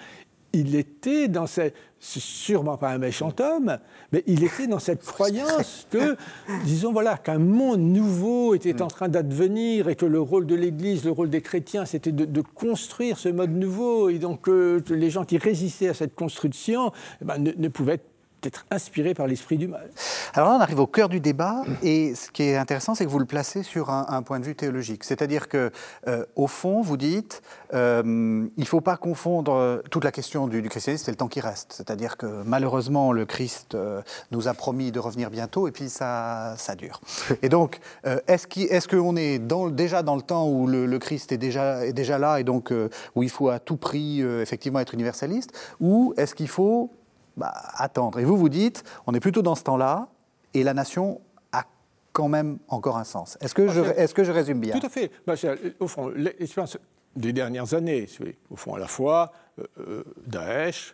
[0.54, 3.78] il était dans cette, sûrement pas un méchant homme,
[4.12, 6.18] mais il était dans cette croyance que,
[6.66, 11.06] disons voilà, qu'un monde nouveau était en train d'advenir et que le rôle de l'Église,
[11.06, 14.10] le rôle des chrétiens, c'était de, construire ce mode nouveau.
[14.10, 18.00] Et donc que les gens qui résistaient à cette construction eh ben, ne, pouvaient
[18.42, 19.90] peut-être inspiré par l'esprit du mal.
[20.34, 23.10] Alors là, on arrive au cœur du débat, et ce qui est intéressant, c'est que
[23.10, 25.04] vous le placez sur un, point de vue théologique.
[25.04, 25.72] C'est-à-dire que,
[26.08, 27.42] euh, au fond, vous dites,
[27.74, 31.40] euh, il ne faut pas confondre toute la question du, christianisme et le temps qui
[31.40, 31.74] reste.
[31.74, 34.02] C'est-à-dire que malheureusement, le Christ euh,
[34.32, 37.02] nous a promis de revenir bientôt, et puis ça, dure.
[37.42, 37.80] Et donc,
[38.28, 42.18] est-ce qu'on est, dans, déjà dans le temps où le, Christ est déjà, est déjà
[42.18, 42.74] là, et donc
[43.16, 46.92] où il faut à tout prix effectivement être universaliste, ou est-ce qu'il faut
[47.38, 48.20] bah, attendre.
[48.20, 50.08] Et vous, vous dites, on est plutôt dans ce temps-là,
[50.54, 51.66] et la nation a
[52.14, 53.38] quand même encore un sens.
[53.42, 54.78] Est-ce que, je, est que je résume bien?
[54.80, 55.12] Tout à fait.
[55.26, 55.36] Bah,
[55.80, 56.78] au fond, l'expérience
[57.16, 58.08] des dernières années,
[58.50, 60.94] au fond, à la fois euh, euh, Daesh,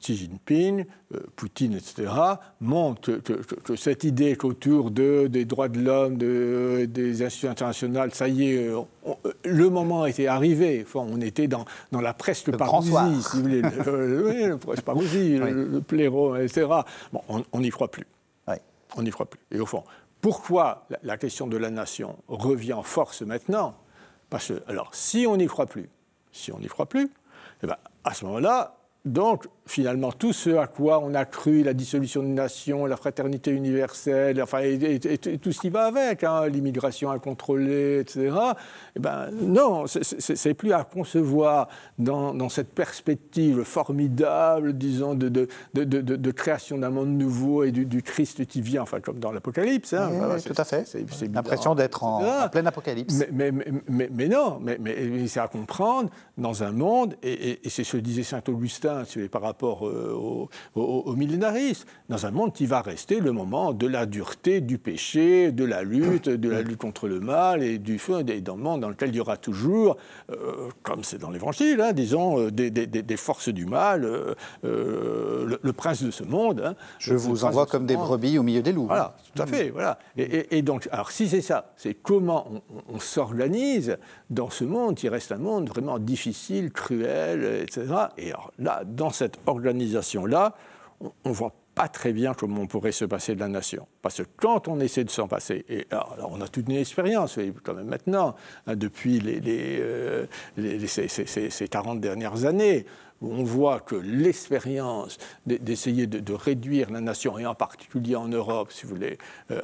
[0.00, 2.12] Xi Jinping, euh, Poutine, etc.,
[2.60, 8.28] montrent que, cette idée qu'autour de, des droits de l'homme, de, des institutions internationales, ça
[8.28, 8.82] y est, euh,
[9.44, 10.84] le moment était arrivé.
[10.86, 13.62] Enfin, on était dans, dans la presque parousie, si vous voulez.
[13.62, 16.66] le, le presque parousie, le, pléro, etc.
[17.12, 17.22] Bon,
[17.52, 18.06] on n'y croit plus.
[18.96, 19.40] On n'y croit plus.
[19.50, 19.84] Et au fond,
[20.20, 23.76] pourquoi la, question de la nation revient en force maintenant?
[24.30, 25.88] Parce que, alors, si on n'y croit plus,
[26.32, 27.10] si on n'y croit plus,
[27.62, 31.74] eh ben, à ce moment-là, donc, finalement, tout ce à quoi on a cru, la
[31.74, 34.98] dissolution des nations, la fraternité universelle, enfin, et,
[35.38, 38.34] tout ce qui va avec, hein, l'immigration incontrôlée, etc.,
[38.96, 45.46] eh ben, non, c'est plus à concevoir dans, cette perspective formidable, disons, de, de,
[45.84, 49.92] de, création d'un monde nouveau et du, Christ qui vient, enfin, comme dans l'Apocalypse.
[49.92, 50.10] Hein,
[50.46, 50.86] tout à fait.
[51.32, 53.22] L'impression d'être en, plein Apocalypse.
[53.30, 54.78] Mais, mais, mais non, mais,
[55.26, 58.40] c'est à comprendre dans un monde, et, c'est ce que disait saint
[59.00, 63.86] Augustin, par rapport euh, au, millénarisme, dans un monde qui va rester le moment de
[63.86, 67.98] la dureté, du péché, de la lutte, de la lutte contre le mal et du
[67.98, 69.96] feu, et dans le monde dans lequel il y aura toujours,
[70.30, 74.08] euh, comme c'est dans l'Évangile, hein, disons, euh, des, forces du mal,
[74.62, 76.62] le, prince de ce monde.
[76.64, 78.86] Hein, Je vous envoie comme des brebis au milieu des loups.
[78.86, 79.70] Voilà, tout à fait.
[79.70, 79.98] Voilà.
[80.16, 83.98] Et, donc, alors si c'est ça, c'est comment on, on s'organise
[84.30, 87.86] dans ce monde qui reste un monde vraiment difficile, cruel, etc.
[88.18, 90.54] Et alors là, dans cette organisation-là,
[91.00, 93.86] on ne voit pas très bien comment on pourrait se passer de la nation.
[94.00, 97.38] Parce que quand on essaie de s'en passer, et alors, on a toute une expérience,
[97.64, 100.26] quand même maintenant, hein, depuis les, euh,
[100.86, 102.86] ces, 40 dernières années,
[103.22, 108.84] on voit que l'expérience d'essayer de, réduire la nation, et en particulier en Europe, si
[108.84, 109.18] vous voulez,
[109.50, 109.60] euh,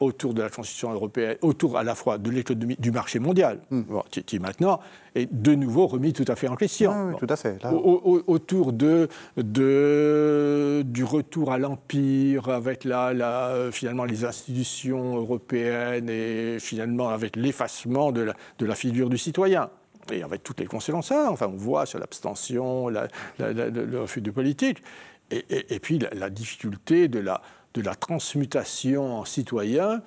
[0.00, 3.82] autour de la transition européenne, autour à la fois de l'économie, du marché mondial, hmm.
[4.10, 4.80] qui, maintenant
[5.14, 6.90] est de nouveau remis tout à fait en question.
[6.94, 7.58] Ah oui, tout à fait.
[7.66, 16.58] autour de, de, du retour à l'empire, avec la, la, finalement les institutions européennes et
[16.60, 19.68] finalement avec l'effacement de la, de la figure du citoyen
[20.10, 24.82] et avec toutes les conséquences, enfin, on voit sur l'abstention, le refus de politique,
[25.30, 30.02] et, puis la, difficulté de la, transmutation en citoyen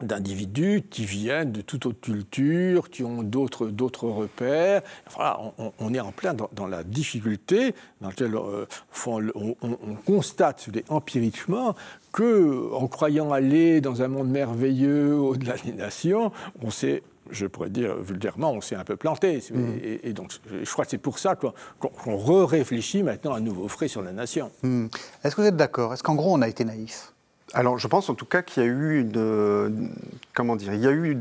[0.00, 4.82] d'individus qui viennent de toute autre culture, qui ont d'autres, repères.
[5.14, 5.38] Voilà,
[5.78, 8.66] on, est en plein dans, la difficulté dans laquelle euh,
[9.06, 11.76] on, on, constate empiriquement
[12.12, 17.70] que, en croyant aller dans un monde merveilleux au-delà des nations, on s'est je pourrais
[17.70, 19.42] dire vulgairement, on s'est un peu planté.
[19.50, 19.64] Mm.
[20.02, 24.02] Et, donc, je crois que c'est pour ça qu'on re-réfléchit maintenant à nouveau frais sur
[24.02, 24.50] la nation.
[24.62, 24.86] Mm.
[25.22, 25.92] Est-ce que vous êtes d'accord?
[25.94, 27.14] Est-ce qu'en gros, on a été naïf
[27.56, 29.92] alors, je pense en tout cas qu'il y a eu une,
[30.34, 31.16] comment dire, il y a eu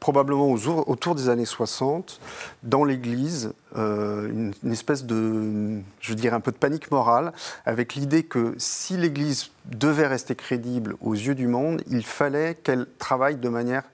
[0.00, 2.20] probablement autour des années 60
[2.62, 7.32] dans l'Église euh, une, espèce de, je veux dire, un peu de panique morale
[7.64, 12.86] avec l'idée que si l'Église devait rester crédible aux yeux du monde, il fallait qu'elle
[12.98, 13.84] travaille de manière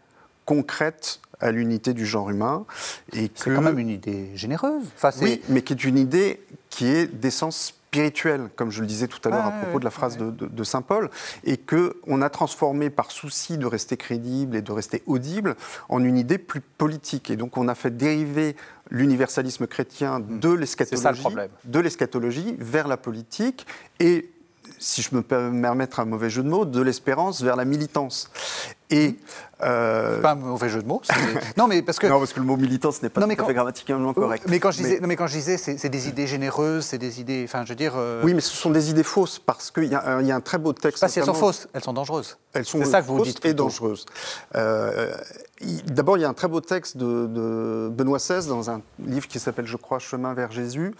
[0.47, 2.65] concrète à l'unité du genre humain.
[3.13, 4.85] Et c'est quand même une idée généreuse.
[5.21, 9.27] oui, mais qui est une idée qui est d'essence spirituelle, comme je le disais tout
[9.27, 11.09] à l'heure à propos de la phrase de, Saint Paul,
[11.45, 15.57] et qu'on a transformé par souci de rester crédible et de rester audible
[15.89, 17.31] en une idée plus politique.
[17.31, 18.57] Et donc on a fait dériver
[18.91, 20.39] l'universalisme chrétien hmm.
[20.39, 21.25] de l'eschatologie,
[21.65, 23.67] de l'eschatologie vers la politique
[24.01, 24.31] et
[24.79, 28.31] si je me permettre un mauvais jeu de mots, de l'espérance vers la militance.
[28.91, 29.17] Et
[29.63, 30.21] euh...
[30.21, 31.03] Pas un mauvais jeu de mots.
[31.57, 34.15] non, mais parce que non, parce que le mot militant, ce n'est pas tout grammaticalement
[34.15, 34.45] correct.
[34.49, 37.21] Mais quand je disais, Non, mais quand je disais, c'est des idées généreuses, c'est des
[37.21, 37.95] idées, enfin, je veux dire.
[37.97, 40.59] Euh, oui, mais ce sont des idées fausses parce qu'il y, y, a un très
[40.59, 40.97] beau texte.
[40.97, 42.39] Je sais pas si elles sont fausses, elles sont dangereuses.
[42.53, 44.07] Elles sont ça que vous dites et dangereuses.
[44.55, 45.15] Euh,
[45.87, 49.27] D'abord, il y a un très beau texte de, de, Benoît XVI dans un livre
[49.27, 50.95] qui s'appelle, je crois, Chemin vers Jésus,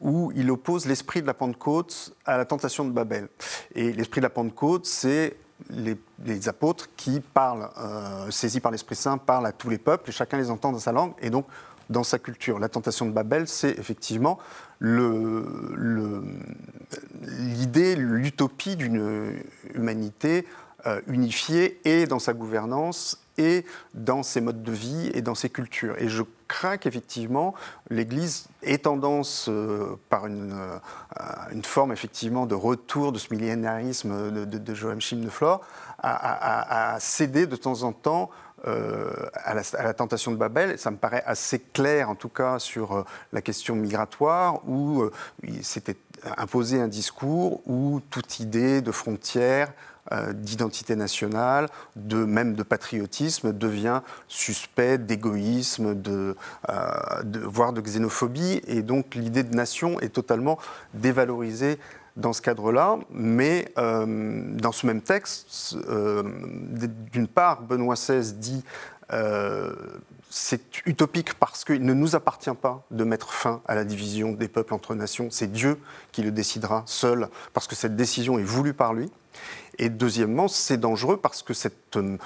[0.00, 3.28] où il oppose l'esprit de la Pentecôte à la tentation de Babel.
[3.76, 5.36] Et l'esprit de la Pentecôte, c'est
[5.68, 10.12] les, apôtres qui parlent, euh, saisis par l'Esprit Saint, parlent à tous les peuples et
[10.12, 11.46] chacun les entend dans sa langue et donc
[11.88, 12.58] dans sa culture.
[12.58, 14.38] La tentation de Babel, c'est effectivement
[14.80, 15.16] l'idée
[17.96, 19.42] l'utopie d'une
[19.74, 20.46] humanité
[20.86, 25.48] euh, unifiée et dans sa gouvernance et dans ses modes de vie et dans ses
[25.48, 25.94] cultures.
[25.98, 27.54] Et je crains qu'effectivement
[27.88, 30.54] l'Église ait tendance, euh, par une,
[31.52, 35.22] une, forme effectivement de retour de ce millénarisme de, de, de Joachim
[36.02, 38.30] à, céder de temps en temps
[38.66, 40.78] euh, à, la, tentation de Babel.
[40.78, 45.12] Ça me paraît assez clair, en tout cas, sur euh, la question migratoire, où euh,
[45.42, 45.96] il s'était
[46.36, 49.99] imposé un discours où toute idée de frontières, euh,
[50.32, 56.34] d'identité nationale, de, même de patriotisme, devient suspect d'égoïsme, euh,
[57.24, 58.60] de, voire de xénophobie.
[58.66, 60.58] Et donc l'idée de nation est totalement
[60.94, 61.78] dévalorisée
[62.16, 66.22] dans ce cadre-là, mais euh, dans ce même texte, euh,
[67.12, 68.64] d'une part, Benoît XVI dit
[69.12, 69.72] euh,
[70.28, 74.48] c'est utopique parce qu'il ne nous appartient pas de mettre fin à la division des
[74.48, 75.78] peuples entre nations, c'est Dieu
[76.12, 79.10] qui le décidera seul, parce que cette décision est voulue par lui.
[79.82, 82.18] Et deuxièmement, c'est dangereux parce que cette euh,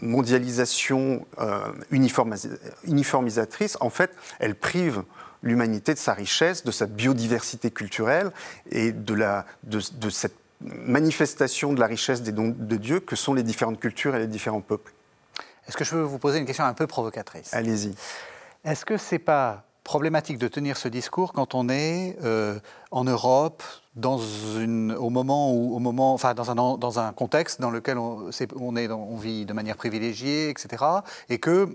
[0.00, 5.04] mondialisation euh, uniformisatrice, en fait, elle prive
[5.44, 8.32] l'humanité de sa richesse, de sa biodiversité culturelle
[8.72, 13.14] et de, la, de, de cette manifestation de la richesse des dons de Dieu que
[13.14, 14.92] sont les différentes cultures et les différents peuples.
[15.68, 17.54] Est-ce que je peux vous poser une question un peu provocatrice?
[17.54, 17.94] Allez-y.
[18.64, 22.58] Est-ce que c'est pas problématique de tenir ce discours quand on est euh,
[22.90, 23.62] en Europe,
[23.94, 27.98] dans une, au moment où, au moment, enfin dans un, dans un contexte dans lequel
[27.98, 30.84] on, est, on, est, on vit de manière privilégiée, etc.,
[31.28, 31.68] et que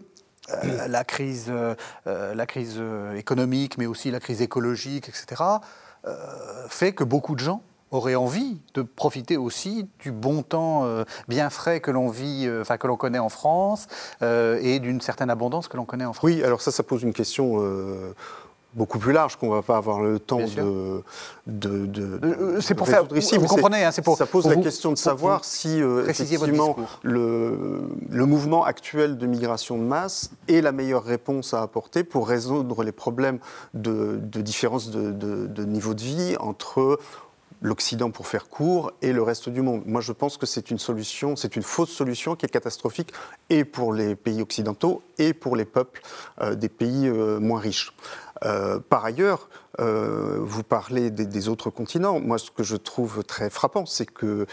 [0.50, 1.76] euh, la crise, euh,
[2.06, 2.82] la crise
[3.16, 5.44] économique, mais aussi la crise écologique, etc.,
[6.06, 6.16] euh,
[6.70, 11.50] fait que beaucoup de gens auraient envie de profiter aussi du bon temps euh, bien
[11.50, 13.88] frais que l'on vit, euh, enfin que l'on connaît en France,
[14.22, 16.24] euh, et d'une certaine abondance que l'on connaît en France.
[16.24, 18.14] Oui, alors ça, ça pose une question euh,
[18.74, 21.02] beaucoup plus large qu'on va pas avoir le temps de,
[21.48, 23.06] de, de, de C'est pour faire.
[23.16, 24.18] Ici, vous comprenez, hein, c'est pour.
[24.18, 29.26] Ça pose pour la vous, question de savoir si effectivement le, le mouvement actuel de
[29.26, 33.40] migration de masse est la meilleure réponse à apporter pour résoudre les problèmes
[33.74, 37.00] de, de différence de, de niveau de vie entre
[37.62, 39.82] l'Occident pour faire court et le reste du monde.
[39.86, 43.12] Moi, je pense que c'est une solution, c'est une fausse solution qui est catastrophique
[43.50, 46.02] et pour les pays occidentaux et pour les peuples
[46.42, 47.94] euh, des pays euh, moins riches.
[48.46, 52.20] Euh, par ailleurs, euh, vous parlez des, des, autres continents.
[52.20, 54.46] Moi, ce que je trouve très frappant, c'est que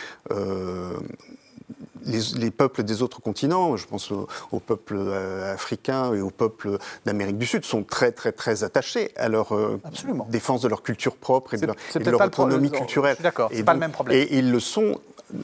[2.07, 6.79] les, les, peuples des autres continents, je pense aux, peuples euh, africains et aux peuples
[7.05, 9.81] d'Amérique du Sud, sont très très très attachés à leur euh,
[10.29, 13.16] défense de leur culture propre et de leur, et de leur autonomie culturelle.
[13.20, 14.18] D'accord, c'est pas le même problème.
[14.18, 15.01] Et ils le sont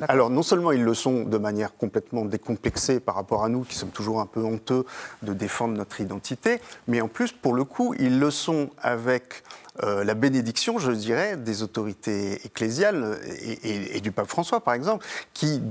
[0.09, 3.75] alors non seulement ils le sont de manière complètement décomplexée par rapport à nous, qui
[3.75, 4.85] sommes toujours un peu honteux
[5.23, 9.43] de défendre notre identité, mais en plus, pour le coup, ils le sont avec
[9.83, 13.19] euh, la bénédiction, je dirais, des autorités ecclésiales
[13.63, 15.63] et, du pape François, par exemple, qui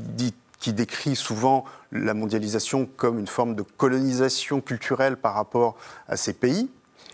[0.59, 5.77] qui décrit souvent la mondialisation comme une forme de colonisation culturelle par rapport
[6.09, 6.69] à ces pays.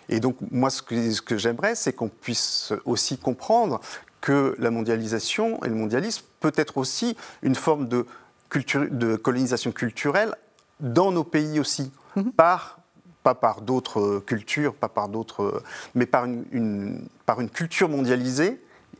[0.10, 3.80] Et donc, moi, ce que j'aimerais, c'est qu'on puisse aussi comprendre
[4.26, 8.08] que la mondialisation et le mondialisme peut être aussi une forme de,
[8.50, 10.34] culture, de colonisation culturelle
[10.80, 12.32] dans nos pays aussi, -hmm.
[12.32, 12.80] par
[13.22, 15.64] pas par d'autres cultures, pas par d'autres,
[15.96, 18.54] mais par une, une, par une culture mondialisée,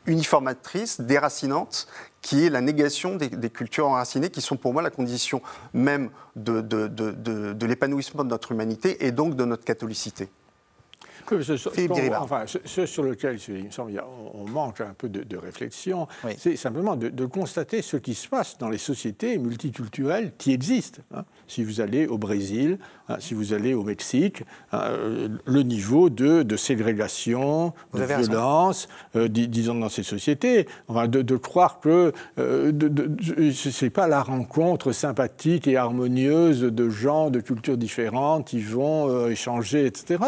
[0.08, 1.88] uniformatrice, déracinante,
[2.22, 5.42] qui est la négation des, des, cultures enracinées, qui sont pour moi la condition
[5.74, 10.28] même de, de, de, de l'épanouissement de notre humanité et donc de notre catholicité.
[11.32, 11.70] Oui, ce, ce,
[12.16, 14.02] enfin, ce, ce, sur lequel il me semble
[14.34, 16.34] on manque un peu de, de réflexion, oui.
[16.38, 21.02] c'est simplement de, de, constater ce qui se passe dans les sociétés multiculturelles qui existent.
[21.14, 21.26] Hein.
[21.48, 22.78] Si vous allez au Brésil,
[23.10, 24.90] hein, si vous allez au Mexique, hein,
[25.46, 32.14] le niveau de, ségrégation, de violence, euh, disons dans ces sociétés, enfin, de, croire que
[32.40, 32.72] euh,
[33.54, 39.10] ce n'est pas la rencontre sympathique et harmonieuse de gens de cultures différentes qui vont
[39.10, 40.20] euh, échanger, etc.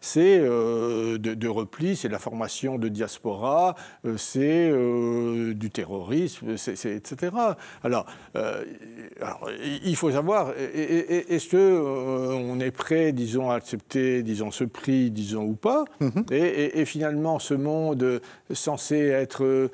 [0.00, 3.74] C'est euh, de, de, repli, c'est la formation de diaspora,
[4.04, 7.32] euh, c'est euh, du terrorisme, c est, c est, etc.
[7.82, 9.48] Alors, alors,
[9.84, 15.54] il faut savoir, est-ce qu'on est prêt, disons, à accepter, disons, ce prix, disons, ou
[15.54, 16.32] pas mm -hmm.
[16.32, 18.20] et, et, finalement, ce monde
[18.52, 19.70] censé être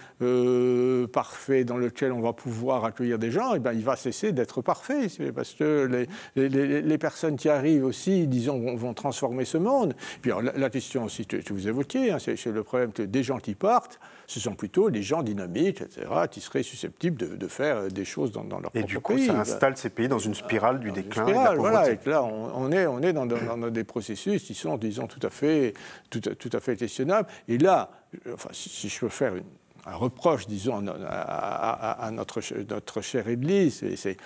[1.12, 4.32] parfait, dans lequel on va pouvoir accueillir des gens, et eh ben, il va cesser
[4.32, 9.44] d'être parfait, parce que les, les, les, personnes qui arrivent aussi, disons, vont, vont transformer
[9.44, 9.94] ce monde.
[10.22, 13.38] Puis alors, la question aussi que, vous évoquiez, hein, c'est le problème que des gens
[13.38, 17.88] qui partent, ce sont plutôt des gens dynamiques, etc., qui seraient susceptibles de, de faire
[17.88, 19.26] des choses dans, dans leur et du coup, pays.
[19.26, 21.90] ça installe ces pays dans une spirale du dans déclin spirale, et de la voilà,
[21.90, 25.30] et là, on, on, est, on est dans, des processus qui sont, disons, tout à
[25.30, 25.74] fait,
[26.10, 27.28] tout tout à fait questionnables.
[27.48, 27.90] Et là,
[28.32, 29.44] enfin, si, si je peux faire une,
[29.86, 34.16] reproche, disons, à, notre, notre chère Église, c'est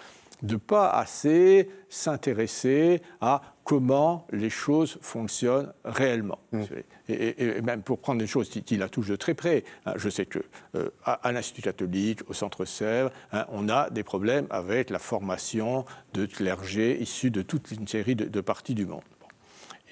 [0.43, 6.39] de pas assez s'intéresser à comment les choses fonctionnent réellement.
[6.53, 6.63] Mm.
[7.09, 9.65] Et, même pour prendre des choses qui, la touchent de très près.
[9.87, 10.41] Hein, je sais que
[10.75, 15.85] euh, à, l'Institut catholique, au Centre Sèvres, hein, on a des problèmes avec la formation
[16.15, 19.03] de clergés issus de toute une série de, parties du monde.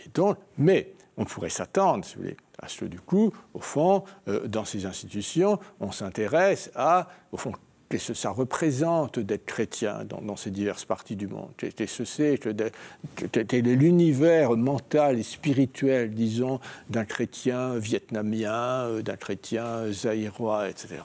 [0.05, 3.61] Et donc, mais on pourrait s'attendre, si vous voulez, à ce que du coup, au
[3.61, 7.53] fond, euh, dans ces institutions, on s'intéresse à, au fond,
[7.89, 12.39] qu'est-ce que ça représente d'être chrétien dans, ces diverses parties du monde Qu'est-ce que c'est
[12.39, 16.61] Quel est l'univers mental et spirituel, disons,
[16.91, 20.97] d'un chrétien vietnamien, euh, d'un chrétien zaïrois, etc.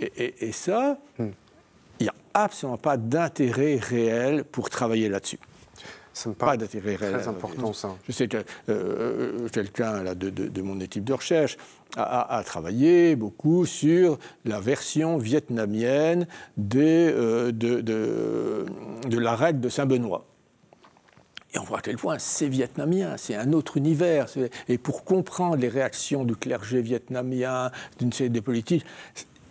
[0.00, 1.28] Et, ça, hmm.
[2.00, 5.38] il n'y a absolument pas d'intérêt réel pour travailler là-dessus.
[6.12, 7.12] Ça me paraît pas d'intérêt réel.
[7.12, 7.96] Très important, ça.
[8.06, 11.56] Je sais que euh, euh, quelqu'un de, de, mon équipe de recherche
[11.96, 16.26] a, travaillé beaucoup sur la version vietnamienne
[16.74, 20.26] euh, de, de, la règle de Saint-Benoît.
[21.54, 24.26] Et on voit à quel point c'est vietnamien, c'est un autre univers.
[24.68, 28.86] Et pour comprendre les réactions du clergé vietnamien, d'une série de politiques,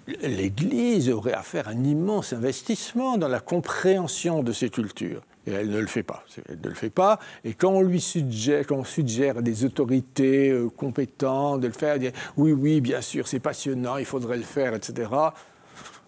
[0.07, 5.21] l'Église aurait à faire un immense investissement dans la compréhension de ces cultures.
[5.47, 6.23] Et elle ne le fait pas.
[6.47, 7.19] Elle ne le fait pas.
[7.43, 11.73] Et quand on lui suggère, quand on suggère à des autorités euh, compétentes de le
[11.73, 15.09] faire, dire oui, oui, bien sûr, c'est passionnant, il faudrait le faire, etc.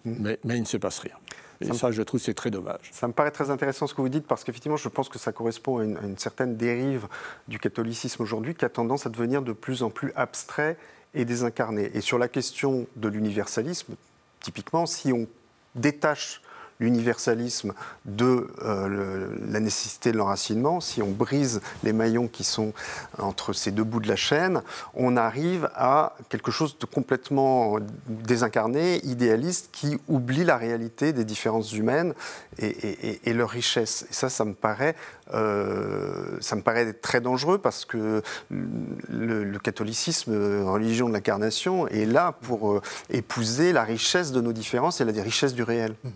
[0.04, 1.14] Mais, mais il ne se passe rien.
[1.60, 2.90] Et ça, je trouve, c'est très dommage.
[2.92, 5.32] Ça me paraît très intéressant ce que vous dites, parce qu'effectivement, je pense que ça
[5.32, 7.06] correspond à une, à une certaine dérive
[7.48, 10.76] du catholicisme aujourd'hui, qui a tendance à devenir de plus en plus abstrait
[11.14, 11.90] et désincarné.
[11.94, 13.94] Et sur la question de l'universalisme,
[14.40, 15.26] typiquement, si on
[15.74, 16.42] détache
[16.80, 17.72] l'universalisme
[18.04, 22.72] de euh, la nécessité de l'enracinement, si on brise les maillons qui sont
[23.18, 24.62] entre ces deux bouts de la chaîne,
[24.94, 31.72] on arrive à quelque chose de complètement désincarné, idéaliste, qui oublie la réalité des différences
[31.72, 32.14] humaines
[32.58, 34.06] et, leur richesse.
[34.10, 34.94] Et ça, ça me paraît,
[35.32, 40.32] euh, ça me paraît très dangereux parce que le, catholicisme,
[40.64, 45.22] religion de l'incarnation, est là pour euh, épouser la richesse de nos différences et la
[45.22, 45.94] richesse du réel.
[46.04, 46.10] Mmh.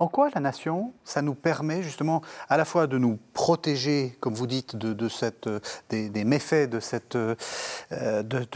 [0.00, 4.32] En quoi la nation, ça nous permet justement à la fois de nous protéger, comme
[4.32, 4.74] vous dites,
[5.10, 5.46] cette,
[5.90, 7.34] des, méfaits de, cette, euh,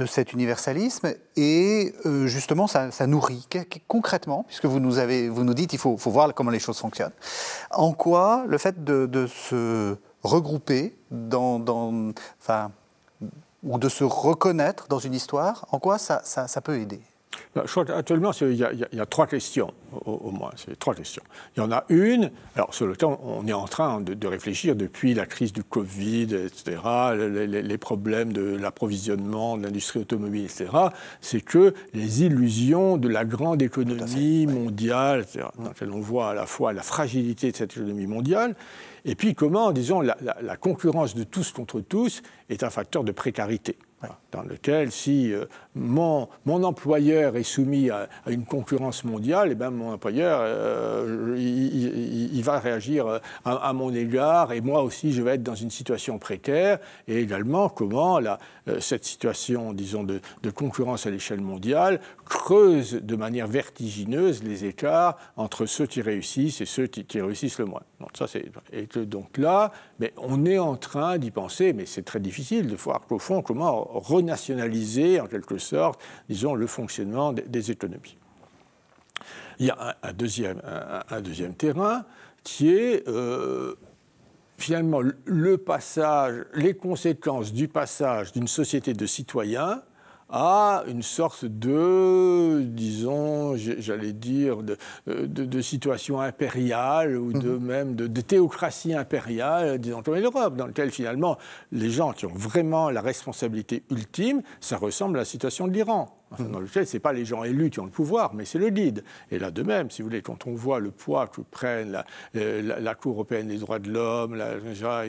[0.07, 3.47] cet universalisme et euh, justement ça, nourrit
[3.89, 7.13] concrètement, puisque vous nous, avez, vous dites qu'il faut, voir comment les choses fonctionnent.
[7.71, 11.63] En quoi le fait de, se regrouper dans,
[12.41, 12.71] enfin,
[13.63, 16.23] ou de se reconnaître dans une histoire, en quoi ça,
[16.63, 17.03] peut aider?
[17.57, 19.73] Je crois qu'actuellement, il y, a trois questions,
[20.05, 20.51] au, moins.
[20.57, 21.23] C'est trois questions.
[21.57, 24.75] Il y en a une, alors sur le temps, on est en train de, réfléchir
[24.75, 26.81] depuis la crise du Covid, etc.,
[27.47, 30.71] les, problèmes de l'approvisionnement de l'industrie automobile, etc.,
[31.21, 36.35] c'est que les illusions de la grande économie mondiale, etc., dans laquelle on voit à
[36.35, 38.55] la fois la fragilité de cette économie mondiale,
[39.05, 43.13] et puis comment, disons, la, la concurrence de tous contre tous est un facteur de
[43.13, 43.77] précarité
[44.33, 49.71] dans lequel si euh, mon, employeur est soumis à, une concurrence mondiale, et eh ben
[49.71, 55.35] mon employeur, euh, il, va réagir euh, à, mon égard, et moi aussi, je vais
[55.35, 58.39] être dans une situation précaire, et également comment la,
[58.81, 60.21] cette situation, disons, de,
[60.55, 66.67] concurrence à l'échelle mondiale creuse de manière vertigineuse les écarts entre ceux qui réussissent et
[66.67, 67.83] ceux qui, réussissent le moins.
[68.01, 68.27] Donc, ça,
[68.73, 72.77] et donc là, mais on est en train d'y penser, mais c'est très difficile de
[72.77, 75.64] voir qu'au fond, comment renationaliser en quelque sorte,
[76.29, 78.17] disons, le fonctionnement des, économies.
[79.59, 82.05] Il y a un, deuxième, un, deuxième, terrain
[82.43, 83.75] qui est euh,
[84.59, 89.83] finalement le passage, les conséquences du passage d'une société de citoyens
[90.37, 94.77] à une sorte de, disons, j'allais dire, de,
[95.07, 97.65] de, situation impériale ou de mhm.
[97.65, 101.39] même de, théocratie impériale, disons, comme l'Europe, dans lequel finalement
[101.71, 106.09] les gens qui ont vraiment la responsabilité ultime, ça ressemble à la situation de l'Iran
[106.39, 108.71] dans lequel ce n'est pas les gens élus qui ont le pouvoir, mais c'est le
[108.71, 109.05] guide.
[109.31, 112.05] Et là de même, si vous voulez, quand on voit le poids que prennent la,
[112.37, 114.41] euh, la, Cour européenne des droits de l'homme,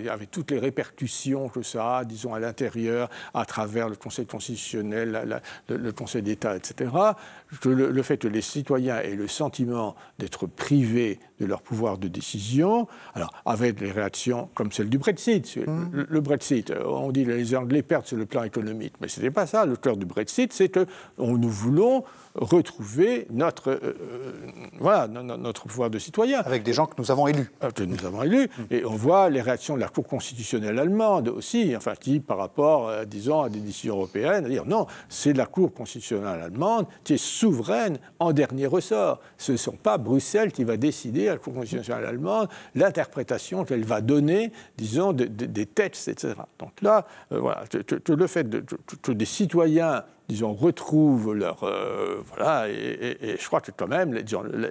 [0.10, 5.42] avec toutes les répercussions que ça a, disons, à l'intérieur, à travers le Conseil constitutionnel,
[5.70, 6.92] le, Conseil d'État, etc.,
[7.62, 12.08] que le, fait que les citoyens aient le sentiment d'être privés de leur pouvoir de
[12.08, 15.58] décision, alors avec des réactions comme celle du Brexit.
[15.58, 16.06] Mmh.
[16.10, 19.32] Le, Brexit, on dit que les Anglais perdent sur le plan économique, mais ce n'était
[19.32, 19.66] pas ça.
[19.66, 20.86] Le cœur du Brexit, c'est que
[21.18, 22.04] nous voulons
[22.36, 24.34] retrouver notre, euh, euh,
[24.80, 26.42] voilà, notre pouvoir de citoyen.
[26.42, 27.50] Avec des gens que nous avons élus.
[27.64, 28.50] Euh, que nous avons élus.
[28.70, 32.92] Et on voit les réactions de la Cour constitutionnelle allemande aussi, enfin, qui, par rapport,
[33.06, 37.24] disons, à des décisions européennes, à dire non, c'est la Cour constitutionnelle allemande qui est
[37.24, 39.22] souveraine en dernier ressort.
[39.38, 43.86] Ce ne sont pas Bruxelles qui va décider à la Cour constitutionnelle allemande l'interprétation qu'elle
[43.86, 46.34] va donner, disons, des textes, etc.
[46.60, 47.64] Donc là, voilà,
[48.08, 48.64] le fait de,
[49.02, 51.64] que des citoyens disons, retrouvent leur...
[51.64, 54.18] Euh, voilà, et, je crois que quand même,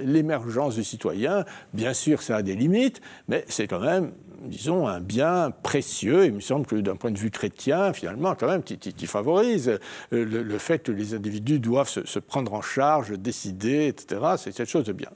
[0.00, 5.00] l'émergence du citoyen, bien sûr, ça a des limites, mais c'est quand même, disons, un
[5.00, 6.26] bien précieux.
[6.26, 9.78] Il me semble que d'un point de vue chrétien, finalement, quand même, qui, favorise
[10.12, 14.20] euh, le, fait que les individus doivent se, prendre en charge, décider, etc.
[14.36, 15.10] C'est quelque chose de bien.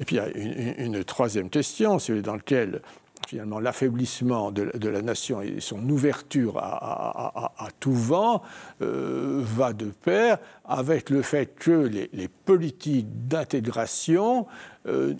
[0.00, 2.80] Et puis, il y a une, troisième question, c'est dans laquelle
[3.28, 8.42] finalement l'affaiblissement de, la nation et son ouverture à, tout vent
[8.82, 14.46] euh, va de pair avec le fait que les, politiques d'intégration
[14.86, 15.14] euh,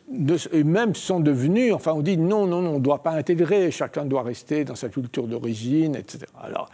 [0.52, 3.70] et même sont devenues, enfin on dit non, non, non, on ne doit pas intégrer,
[3.70, 6.26] chacun doit rester dans sa culture d'origine, etc.
[6.38, 6.68] Alors,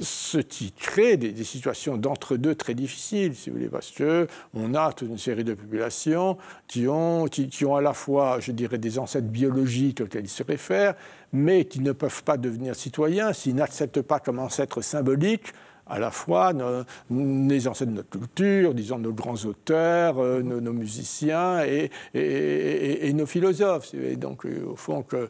[0.00, 5.08] ce qui crée des, situations d'entre-deux très difficiles, si vous voulez, parce qu'on a toute
[5.08, 6.36] une série de populations
[6.68, 10.44] qui ont, qui, ont à la fois, je dirais, des ancêtres biologiques auxquels ils se
[10.44, 10.94] réfèrent,
[11.32, 15.52] mais qui ne peuvent pas devenir citoyens s'ils n'acceptent pas comme ancêtre symbolique
[15.86, 20.72] à la fois nos, les ancêtres de notre culture, disons nos grands auteurs, euh, nos,
[20.72, 23.94] musiciens et, et, nos philosophes.
[24.16, 25.28] donc, euh, au fond, que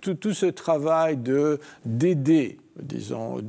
[0.00, 1.18] tout, tout ce travail
[1.84, 3.40] d'aider disons,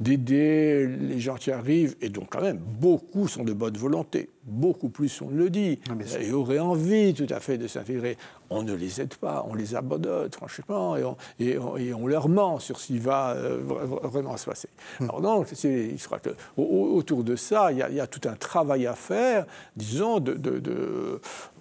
[0.00, 4.88] d'aider les gens qui arrivent, et donc quand même, beaucoup sont de bonne volonté, beaucoup
[4.88, 5.78] plus on le dit,
[6.20, 8.16] et auraient envie tout à fait de s'intégrer.
[8.50, 12.58] On ne les aide pas, on les abandonne, franchement, et on, et on, leur ment
[12.58, 14.68] sur ce qui va euh, vraiment se passer.
[15.00, 15.04] Hmm.
[15.04, 18.26] Alors donc, il sera que, autour de ça, il y, a, il y, a, tout
[18.26, 21.20] un travail à faire, disons, de, de, de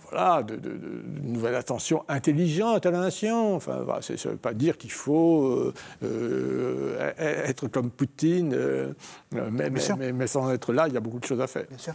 [0.10, 0.80] voilà, de, de,
[1.24, 3.56] nouvelle attention intelligente à la nation.
[3.56, 8.94] Enfin, ça ne veut pas dire qu'il faut euh, euh, être comme Poutine, euh,
[9.32, 9.70] mais,
[10.14, 11.66] mais, sans être là, il y a beaucoup de choses à faire.
[11.70, 11.94] Bien sûr.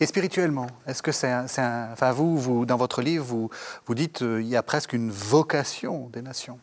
[0.00, 1.46] Et spirituellement, est-ce que c'est un,
[1.92, 3.50] Enfin, vous, vous, dans votre livre, vous,
[3.86, 6.58] vous dites qu'il y a presque une vocation des nations.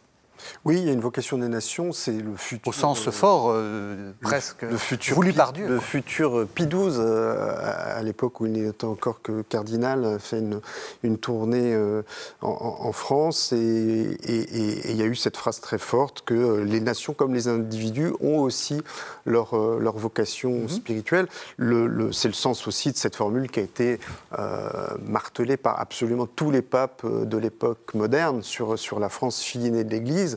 [0.66, 2.70] Oui, il y a une vocation des nations, c'est le futur.
[2.70, 4.62] Au sens euh, fort, euh, presque.
[4.64, 5.68] Le futur voulu par Dieu.
[5.68, 10.62] Le futur Pie XII, euh, à l'époque où il n'était encore que cardinal, fait une,
[11.04, 11.78] une tournée
[12.42, 17.34] en, France et, il y a eu cette phrase très forte que les nations, comme
[17.34, 18.82] les individus, ont aussi
[19.26, 20.70] leur, leur vocation mhm.
[20.70, 21.28] spirituelle.
[21.58, 24.00] Le, c'est le sens aussi de cette formule qui a été
[25.06, 29.84] martelée par absolument tous les papes de l'époque moderne sur, sur la France fille aînée
[29.84, 30.31] de l'Église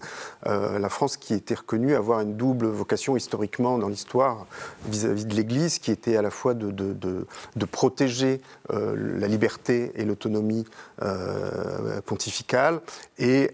[0.46, 4.46] euh, la France qui était reconnue avoir une double vocation historiquement dans l'histoire
[4.86, 7.26] vis-à-vis de l'Église, qui était à la fois de,
[7.70, 8.40] protéger
[8.72, 10.64] euh, la liberté et l'autonomie
[11.02, 12.80] euh, pontificale
[13.18, 13.50] et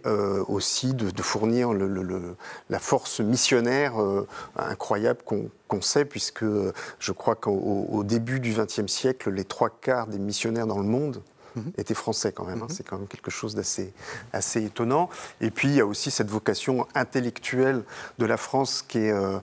[0.48, 3.94] aussi de, fournir la force missionnaire
[4.56, 6.44] incroyable qu'on sait, puisque
[6.98, 11.22] je crois qu'au début du XXe siècle, les trois quarts des missionnaires dans le monde.
[11.76, 12.62] Était français quand même.
[12.62, 12.66] Hein.
[12.68, 12.74] Mhm.
[12.74, 13.92] C'est quand même quelque chose d'assez
[14.32, 15.08] assez étonnant.
[15.40, 17.84] Et puis il y a aussi cette vocation intellectuelle
[18.18, 19.38] de la France qui est euh,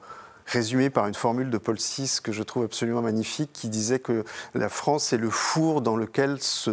[0.45, 4.23] résumée par une formule de Paul VI que je trouve absolument magnifique, qui disait que
[4.53, 6.71] la France est le four dans lequel se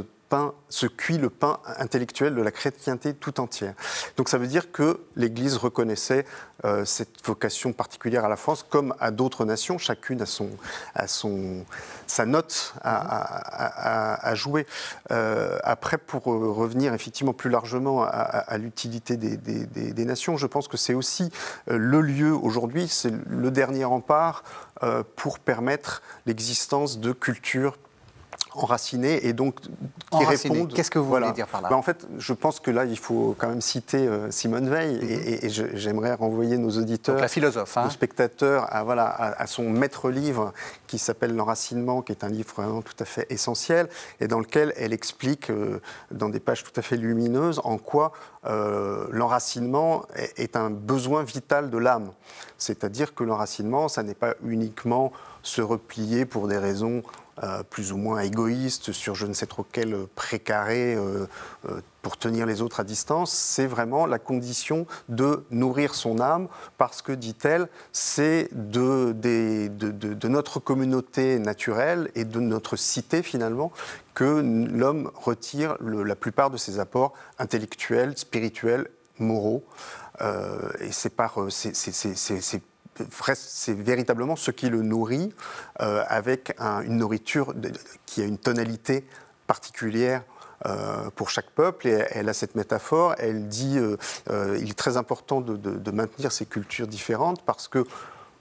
[0.68, 3.74] se cuit le pain intellectuel de la chrétienté tout entière.
[4.16, 6.24] Donc ça veut dire que l'Église reconnaissait
[6.64, 10.51] euh, cette vocation particulière à la France comme à d'autres nations, chacune a, son,
[10.95, 11.64] a son,
[12.07, 14.66] sa note à, jouer.
[15.11, 20.68] Euh, après, pour euh, revenir effectivement plus largement à, l'utilité des, des, nations, je pense
[20.68, 21.30] que c'est aussi
[21.66, 24.43] le lieu aujourd'hui, c'est le dernier rempart
[25.16, 27.76] pour permettre l'existence de cultures
[28.55, 29.61] enracinés et donc
[30.11, 30.73] qui répondent.
[30.73, 32.99] Qu'est-ce que vous voulez dire par là ben, En fait, je pense que là, il
[32.99, 35.71] faut quand même citer euh, Simone Veil et, mhm.
[35.75, 37.85] j'aimerais renvoyer nos auditeurs, la philosophe, hein.
[37.85, 40.53] nos spectateurs, à, voilà, à, son maître livre
[40.87, 43.89] qui s'appelle L'enracinement, qui est un livre vraiment tout à fait essentiel
[44.21, 45.81] et dans lequel elle explique, euh,
[46.11, 48.13] dans des pages tout à fait lumineuses, en quoi
[48.47, 52.13] euh, l'enracinement est, est un besoin vital de l'âme.
[52.59, 55.13] C'est-à-dire que l'enracinement, ça n'est pas uniquement
[55.45, 57.05] se replier pour des raisons
[57.42, 61.26] euh, plus ou moins égoïste sur je ne sais trop quel précaré euh,
[61.68, 66.47] euh, pour tenir les autres à distance, c'est vraiment la condition de nourrir son âme
[66.78, 69.12] parce que, dit-elle, c'est de,
[70.28, 73.72] notre communauté naturelle et de notre cité finalement
[74.14, 79.64] que l'homme retire la plupart de ses apports intellectuels, spirituels, moraux.
[80.20, 81.38] et c'est par,
[83.34, 85.32] c'est véritablement ce qui le nourrit
[85.78, 87.55] avec une nourriture
[88.07, 89.05] qui a une tonalité
[89.47, 90.22] particulière
[91.16, 91.88] pour chaque peuple.
[91.88, 93.78] Et elle a cette métaphore, elle dit
[94.30, 97.84] il est très important de, de, maintenir ces cultures différentes parce que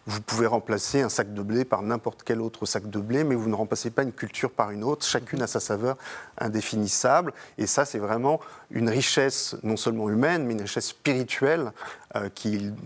[0.05, 3.35] vous pouvez remplacer un sac de blé par n'importe quel autre sac de blé, mais
[3.35, 5.05] vous ne remplacez pas une culture par une autre.
[5.05, 5.97] Chacune a sa saveur
[6.37, 7.33] indéfinissable.
[7.57, 11.71] Et ça, c'est vraiment une richesse non seulement humaine, mais une richesse spirituelle
[12.15, 12.29] euh,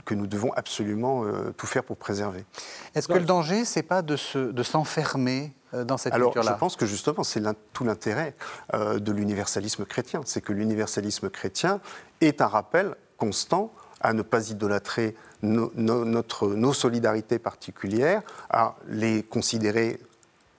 [0.05, 2.45] que nous devons absolument euh, tout faire pour préserver.
[2.93, 6.85] Est-ce que le danger, c'est pas de, s'enfermer euh, dans cette Alors, je pense que
[6.85, 7.41] justement, c'est
[7.73, 8.35] tout l'intérêt
[8.73, 10.21] de l'universalisme chrétien.
[10.25, 11.81] C'est que l'universalisme chrétien
[12.21, 13.71] est un rappel constant
[14.01, 19.99] à ne pas idolâtrer nos solidarités particulières, à les considérer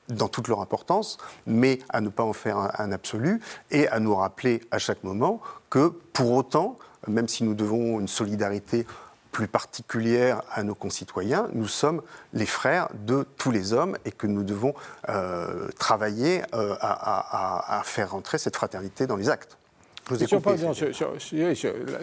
[0.09, 4.15] dans toute leur importance, mais à ne pas en faire un, absolu et à nous
[4.15, 8.87] rappeler à chaque moment que pour autant, même si nous devons une solidarité
[9.33, 14.27] plus particulière à nos concitoyens, nous sommes les frères de tous les hommes et que
[14.27, 14.75] nous devons
[15.11, 19.58] euh, travailler euh, à, à faire rentrer cette fraternité dans les actes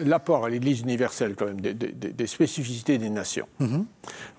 [0.04, 3.48] l'apport à l'Église universelle, quand même, des, spécificités des nations.
[3.58, 3.86] Mhm.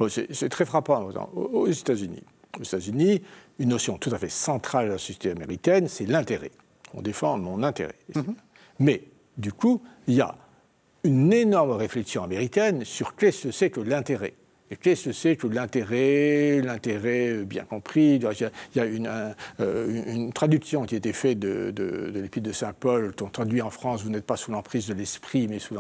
[0.10, 1.10] c'est très frappant.
[1.36, 2.24] Aux États-Unis,
[2.60, 3.22] aux États-Unis,
[3.60, 6.52] une notion tout à fait centrale de la société américaine, c'est l'intérêt.
[6.94, 7.96] On défend mon intérêt.
[8.16, 8.36] Mhm.
[8.80, 9.04] Mais,
[9.38, 10.36] du coup, il y a
[11.04, 14.34] une énorme réflexion américaine sur qu'est-ce que c'est que l'intérêt.
[14.70, 18.16] Et qu'est-ce que c'est que l'intérêt, l'intérêt bien compris?
[18.16, 19.10] Il y a, une,
[19.60, 23.30] euh, une, traduction qui a été faite de, de, de l'épître de Saint Paul, on
[23.30, 25.76] traduit en France, vous n'êtes pas sous l'emprise de l'esprit, mais sous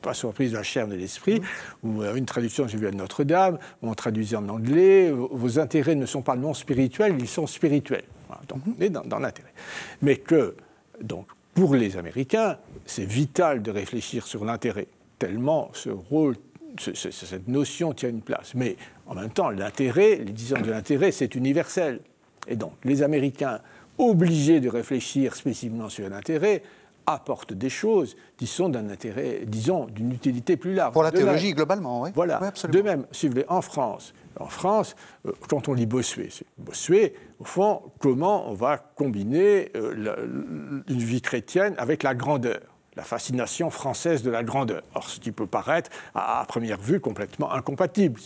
[0.00, 1.44] pas sous l'emprise de la chair de l'esprit, mmh.
[1.82, 5.94] ou euh, une traduction, j'ai vu à Notre-Dame, où on traduisait en anglais, vos intérêts
[5.94, 8.04] ne sont pas non spirituels, ils sont spirituels.
[8.48, 8.72] donc mmh.
[8.78, 9.52] on est dans, dans l'intérêt.
[10.00, 10.56] Mais que,
[11.02, 12.56] donc, pour les Américains,
[12.86, 14.86] c'est vital de réfléchir sur l'intérêt,
[15.18, 16.36] tellement ce rôle
[16.78, 18.54] cette notion tient une place.
[18.54, 22.00] Mais en même temps, l'intérêt, les disons de l'intérêt, c'est universel.
[22.48, 23.60] Et donc, les Américains,
[23.98, 26.62] obligés de réfléchir spécifiquement sur l'intérêt,
[27.06, 30.92] apportent des choses qui sont d'un intérêt, disons, d'une utilité plus large.
[30.92, 32.10] Pour la théologie, globalement, oui.
[32.14, 32.40] Voilà.
[32.40, 34.94] de même, si vous voulez, en France, en France,
[35.26, 41.20] euh, quand on lit Bossuet, Bossuet, au fond, comment on va combiner euh, une vie
[41.20, 42.60] chrétienne avec la grandeur?
[42.96, 44.82] La fascination française de la grandeur.
[44.94, 48.20] Or, ce qui peut paraître, à, première vue, complètement incompatible.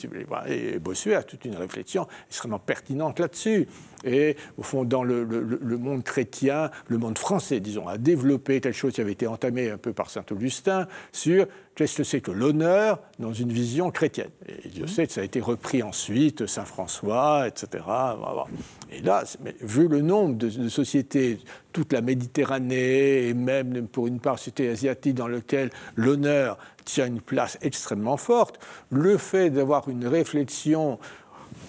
[0.47, 3.69] Et Bossuet a toute une réflexion extrêmement pertinente là-dessus.
[4.07, 5.27] Et au fond, dans le,
[5.79, 9.79] monde chrétien, le monde français, disons, a développé telle chose qui avait été entamée un
[9.79, 14.31] peu par saint Augustin sur qu'est-ce que c'est que l'honneur dans une vision chrétienne.
[14.47, 17.85] Et Dieu sait que ça a été repris ensuite, Saint François, etc.
[18.91, 19.25] Et là,
[19.61, 21.39] vu le nombre de, sociétés,
[21.73, 27.21] toute la Méditerranée, et même pour une part société asiatique dans lequel l'honneur tient une
[27.21, 28.59] place extrêmement forte,
[28.91, 30.99] le fait d'avoir une réflexion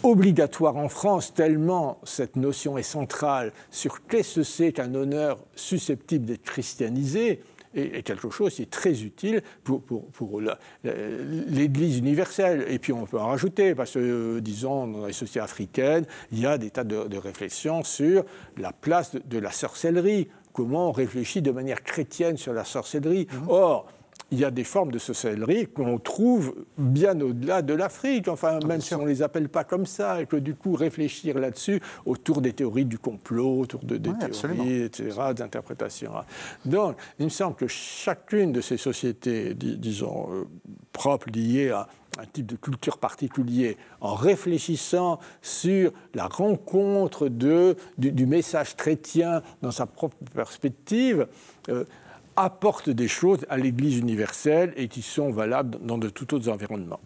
[0.03, 6.25] obligatoire en France, tellement cette notion est centrale sur qu'est-ce que c'est qu'un honneur susceptible
[6.25, 7.41] d'être christianisé,
[7.77, 10.41] est, quelque chose qui est très utile pour, pour,
[10.83, 12.65] l'Église universelle.
[12.69, 16.39] Et puis on peut en rajouter, parce que, euh, disons, dans les sociétés africaines, il
[16.39, 18.23] y a des tas de, réflexions sur
[18.57, 23.27] la place de, la sorcellerie, comment on réfléchit de manière chrétienne sur la sorcellerie.
[23.31, 23.49] Mmh.
[23.49, 23.87] Or,
[24.31, 28.81] il y a des formes de sorcellerie qu'on trouve bien au-delà de l'Afrique, enfin, même
[28.81, 32.41] si on ne les appelle pas comme ça, et que du coup, réfléchir là-dessus autour
[32.41, 36.11] des théories du complot, autour de, des théories, etc., d'interprétation.
[36.65, 40.43] Donc, il me semble que chacune de ces sociétés, disons, euh,
[40.91, 41.87] propres, liées à
[42.19, 49.71] un type de culture particulier, en réfléchissant sur la rencontre de, du, message chrétien dans
[49.71, 51.27] sa propre perspective,
[51.69, 51.85] euh,
[52.37, 56.99] apportent des choses à l'Église universelle et qui sont valables dans de tout autres environnements.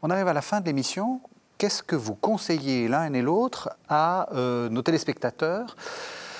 [0.00, 1.20] On arrive à la fin de l'émission.
[1.58, 5.76] Qu'est-ce que vous conseillez l'un et l'autre à euh, nos téléspectateurs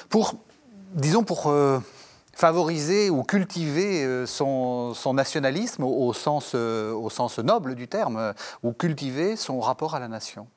[0.08, 0.34] pour,
[0.94, 1.78] disons, pour euh,
[2.32, 9.36] favoriser ou cultiver euh, son, nationalisme au, sens, au sens noble du terme, ou cultiver
[9.36, 10.48] son rapport à la nation?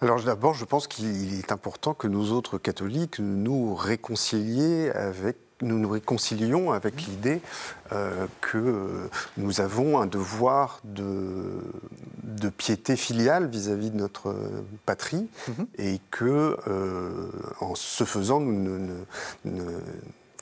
[0.00, 5.78] Alors d'abord, je pense qu'il est important que nous autres catholiques nous réconcilions avec nous
[5.78, 7.40] nous réconcilions avec l'idée
[7.92, 11.60] euh, que nous avons un devoir de,
[12.22, 14.34] de piété filiale vis-à-vis de notre
[14.86, 15.66] patrie mhm.
[15.78, 17.30] et que, euh,
[17.60, 18.78] en ce faisant, nous
[19.44, 19.62] ne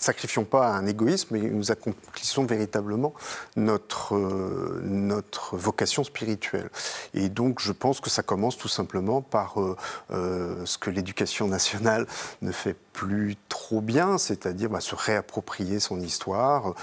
[0.02, 3.14] sacrifions pas à un égoïsme, mais nous accomplissons véritablement
[3.56, 6.70] notre, euh, notre vocation spirituelle.
[7.14, 9.76] Et donc, je pense que ça commence tout simplement par euh,
[10.10, 12.06] euh, ce que l'éducation nationale
[12.42, 16.74] ne fait plus trop bien, c'est-à-dire bah, se réapproprier son histoire,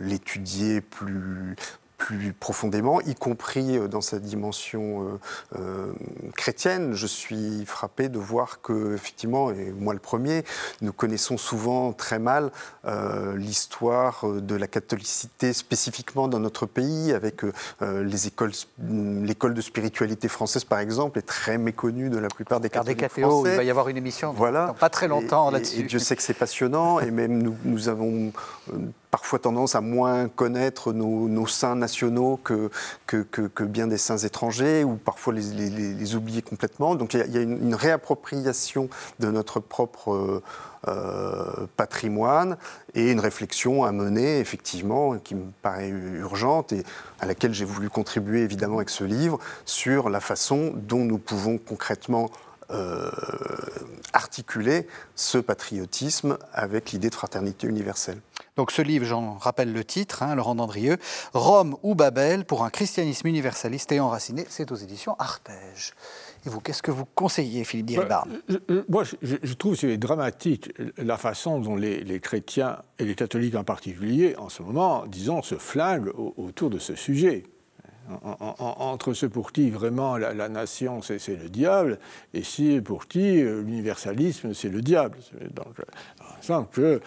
[0.00, 1.56] l'étudier plus
[2.06, 5.18] plus profondément, y compris dans sa dimension
[6.36, 6.94] chrétienne.
[6.94, 10.44] Je suis frappé de voir que, effectivement, et moi le premier,
[10.80, 12.50] nous connaissons souvent très mal
[13.36, 17.42] l'histoire de la catholicité spécifiquement dans notre pays, avec
[17.80, 22.70] les écoles, l'école de spiritualité française par exemple, est très méconnue de la plupart des
[22.70, 23.52] catholiques français.
[23.52, 24.66] Il va y avoir une émission voilà.
[24.66, 25.80] dans pas très longtemps là-dessus.
[25.80, 28.32] Et Dieu sait que c'est passionnant, et même nous, nous avons
[28.72, 28.76] euh,
[29.12, 32.70] parfois tendance à moins connaître nos, saints nationaux que,
[33.64, 36.94] bien des saints étrangers, ou parfois les, les, oublier complètement.
[36.94, 38.88] Donc il y a, une, réappropriation
[39.20, 40.42] de notre propre euh,
[40.88, 42.56] euh, patrimoine
[42.94, 46.82] et une réflexion à mener, effectivement, qui me paraît urgente et
[47.20, 51.58] à laquelle j'ai voulu contribuer évidemment avec ce livre, sur la façon dont nous pouvons
[51.58, 52.30] concrètement
[52.72, 53.10] euh,
[54.12, 58.18] articuler ce patriotisme avec l'idée de fraternité universelle.
[58.56, 60.98] Donc ce livre, j'en rappelle le titre, hein, Laurent Dandrieux,
[61.32, 65.94] Rome ou Babel pour un christianisme universaliste et enraciné, c'est aux éditions Artege.
[66.44, 68.40] Et vous, qu'est-ce que vous conseillez, Philippe Diribarne
[68.88, 74.34] Moi, je, trouve c'est dramatique la façon dont les, chrétiens, et les catholiques en particulier,
[74.36, 77.44] en ce moment, disons, se flinguent autour de ce sujet
[78.08, 81.98] entre ceux pour qui vraiment la, nation c'est le diable
[82.34, 85.18] et si pour qui euh, l'universalisme c'est le diable.
[85.54, 86.98] Donc, euh,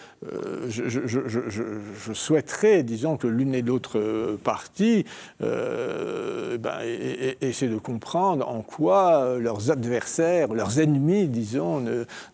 [0.68, 5.04] je, souhaiterais, disons, que l'une et l'autre partie
[5.42, 11.80] euh, ben, de comprendre en quoi leurs adversaires, leurs ennemis, disons,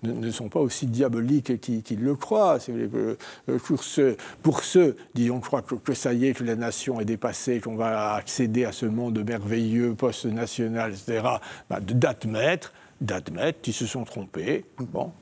[0.03, 2.59] ne, sont pas aussi diaboliques qu'ils le croient.
[3.65, 7.61] Pour ceux, pour ceux, disons, croient que ça y est, que la nation est dépassée,
[7.61, 11.23] qu'on va accéder à ce monde merveilleux, post-national, etc.,
[11.69, 12.73] ben, d'admettre
[13.03, 15.13] d'admettre qu'ils se sont trompés, bon,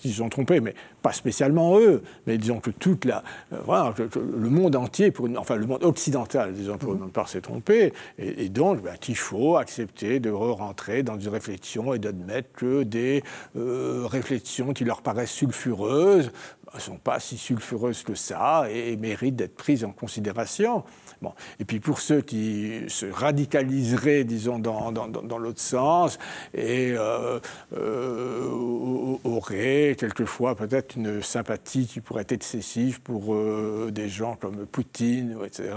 [0.00, 3.92] qu'ils se sont trompés, mais pas spécialement eux, mais disons que toute la, euh, voilà,
[4.14, 8.48] le monde entier, pour enfin le monde occidental, disons pour une part, s'est trompé, et,
[8.48, 13.24] donc ben, qu'il faut accepter de re-rentrer dans une réflexion et d'admettre que des
[13.56, 16.30] euh, réflexions qui leur paraissent sulfureuses
[16.74, 20.84] ne sont pas si sulfureuses que ça et méritent d'être prises en considération.
[21.22, 21.32] Bon.
[21.60, 26.18] Et puis pour ceux qui se radicaliseraient, disons, dans, dans, dans l'autre sens,
[26.54, 27.38] et euh,
[27.74, 34.66] euh, auraient quelquefois peut-être une sympathie qui pourrait être excessive pour euh, des gens comme
[34.66, 35.70] Poutine, etc.,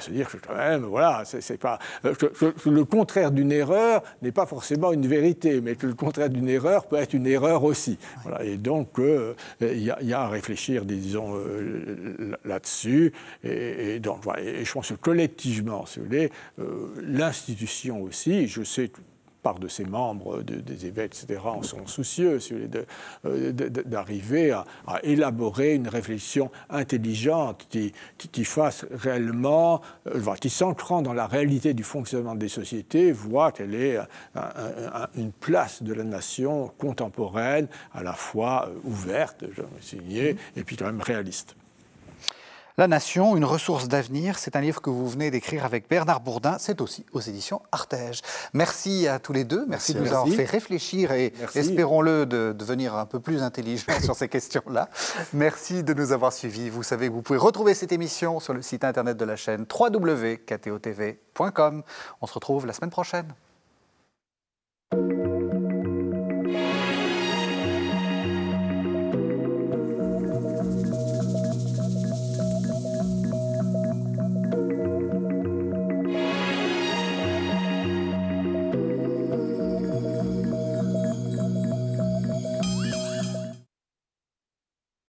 [0.00, 4.46] se dire que quand même, voilà, c'est, pas, que, le contraire d'une erreur n'est pas
[4.46, 7.98] forcément une vérité, mais que le contraire d'une erreur peut être une erreur aussi.
[8.22, 8.44] Voilà.
[8.44, 9.00] Et donc,
[9.60, 11.34] il y, y, a à réfléchir, disons,
[12.44, 13.12] là-dessus.
[13.44, 18.48] Et, et donc, voilà et je pense que collectivement, si vous voulez, euh, l'institution aussi,
[18.48, 18.90] je sais
[19.42, 22.52] part de ses membres, des évêques, etc., en sont soucieux, si
[23.24, 24.66] euh, d'arriver à,
[25.02, 31.84] élaborer une réflexion intelligente qui, qui, fasse réellement, euh, qui s'ancrant dans la réalité du
[31.84, 33.98] fonctionnement des sociétés, voit quelle est
[35.16, 40.76] une place de la nation contemporaine, à la fois ouverte, je vais signer, et puis
[40.76, 41.56] quand même réaliste.
[42.78, 46.56] La Nation, une ressource d'avenir, c'est un livre que vous venez d'écrire avec Bernard Bourdin,
[46.58, 48.20] c'est aussi aux éditions Artege.
[48.54, 52.94] Merci à tous les deux, merci, de nous avoir fait réfléchir et espérons-le de devenir
[52.94, 54.88] un peu plus intelligent sur ces questions-là.
[55.32, 56.70] Merci de nous avoir suivis.
[56.70, 59.66] Vous savez que vous pouvez retrouver cette émission sur le site internet de la chaîne
[59.70, 61.82] www.ktotv.com.
[62.20, 63.32] On se retrouve la semaine prochaine.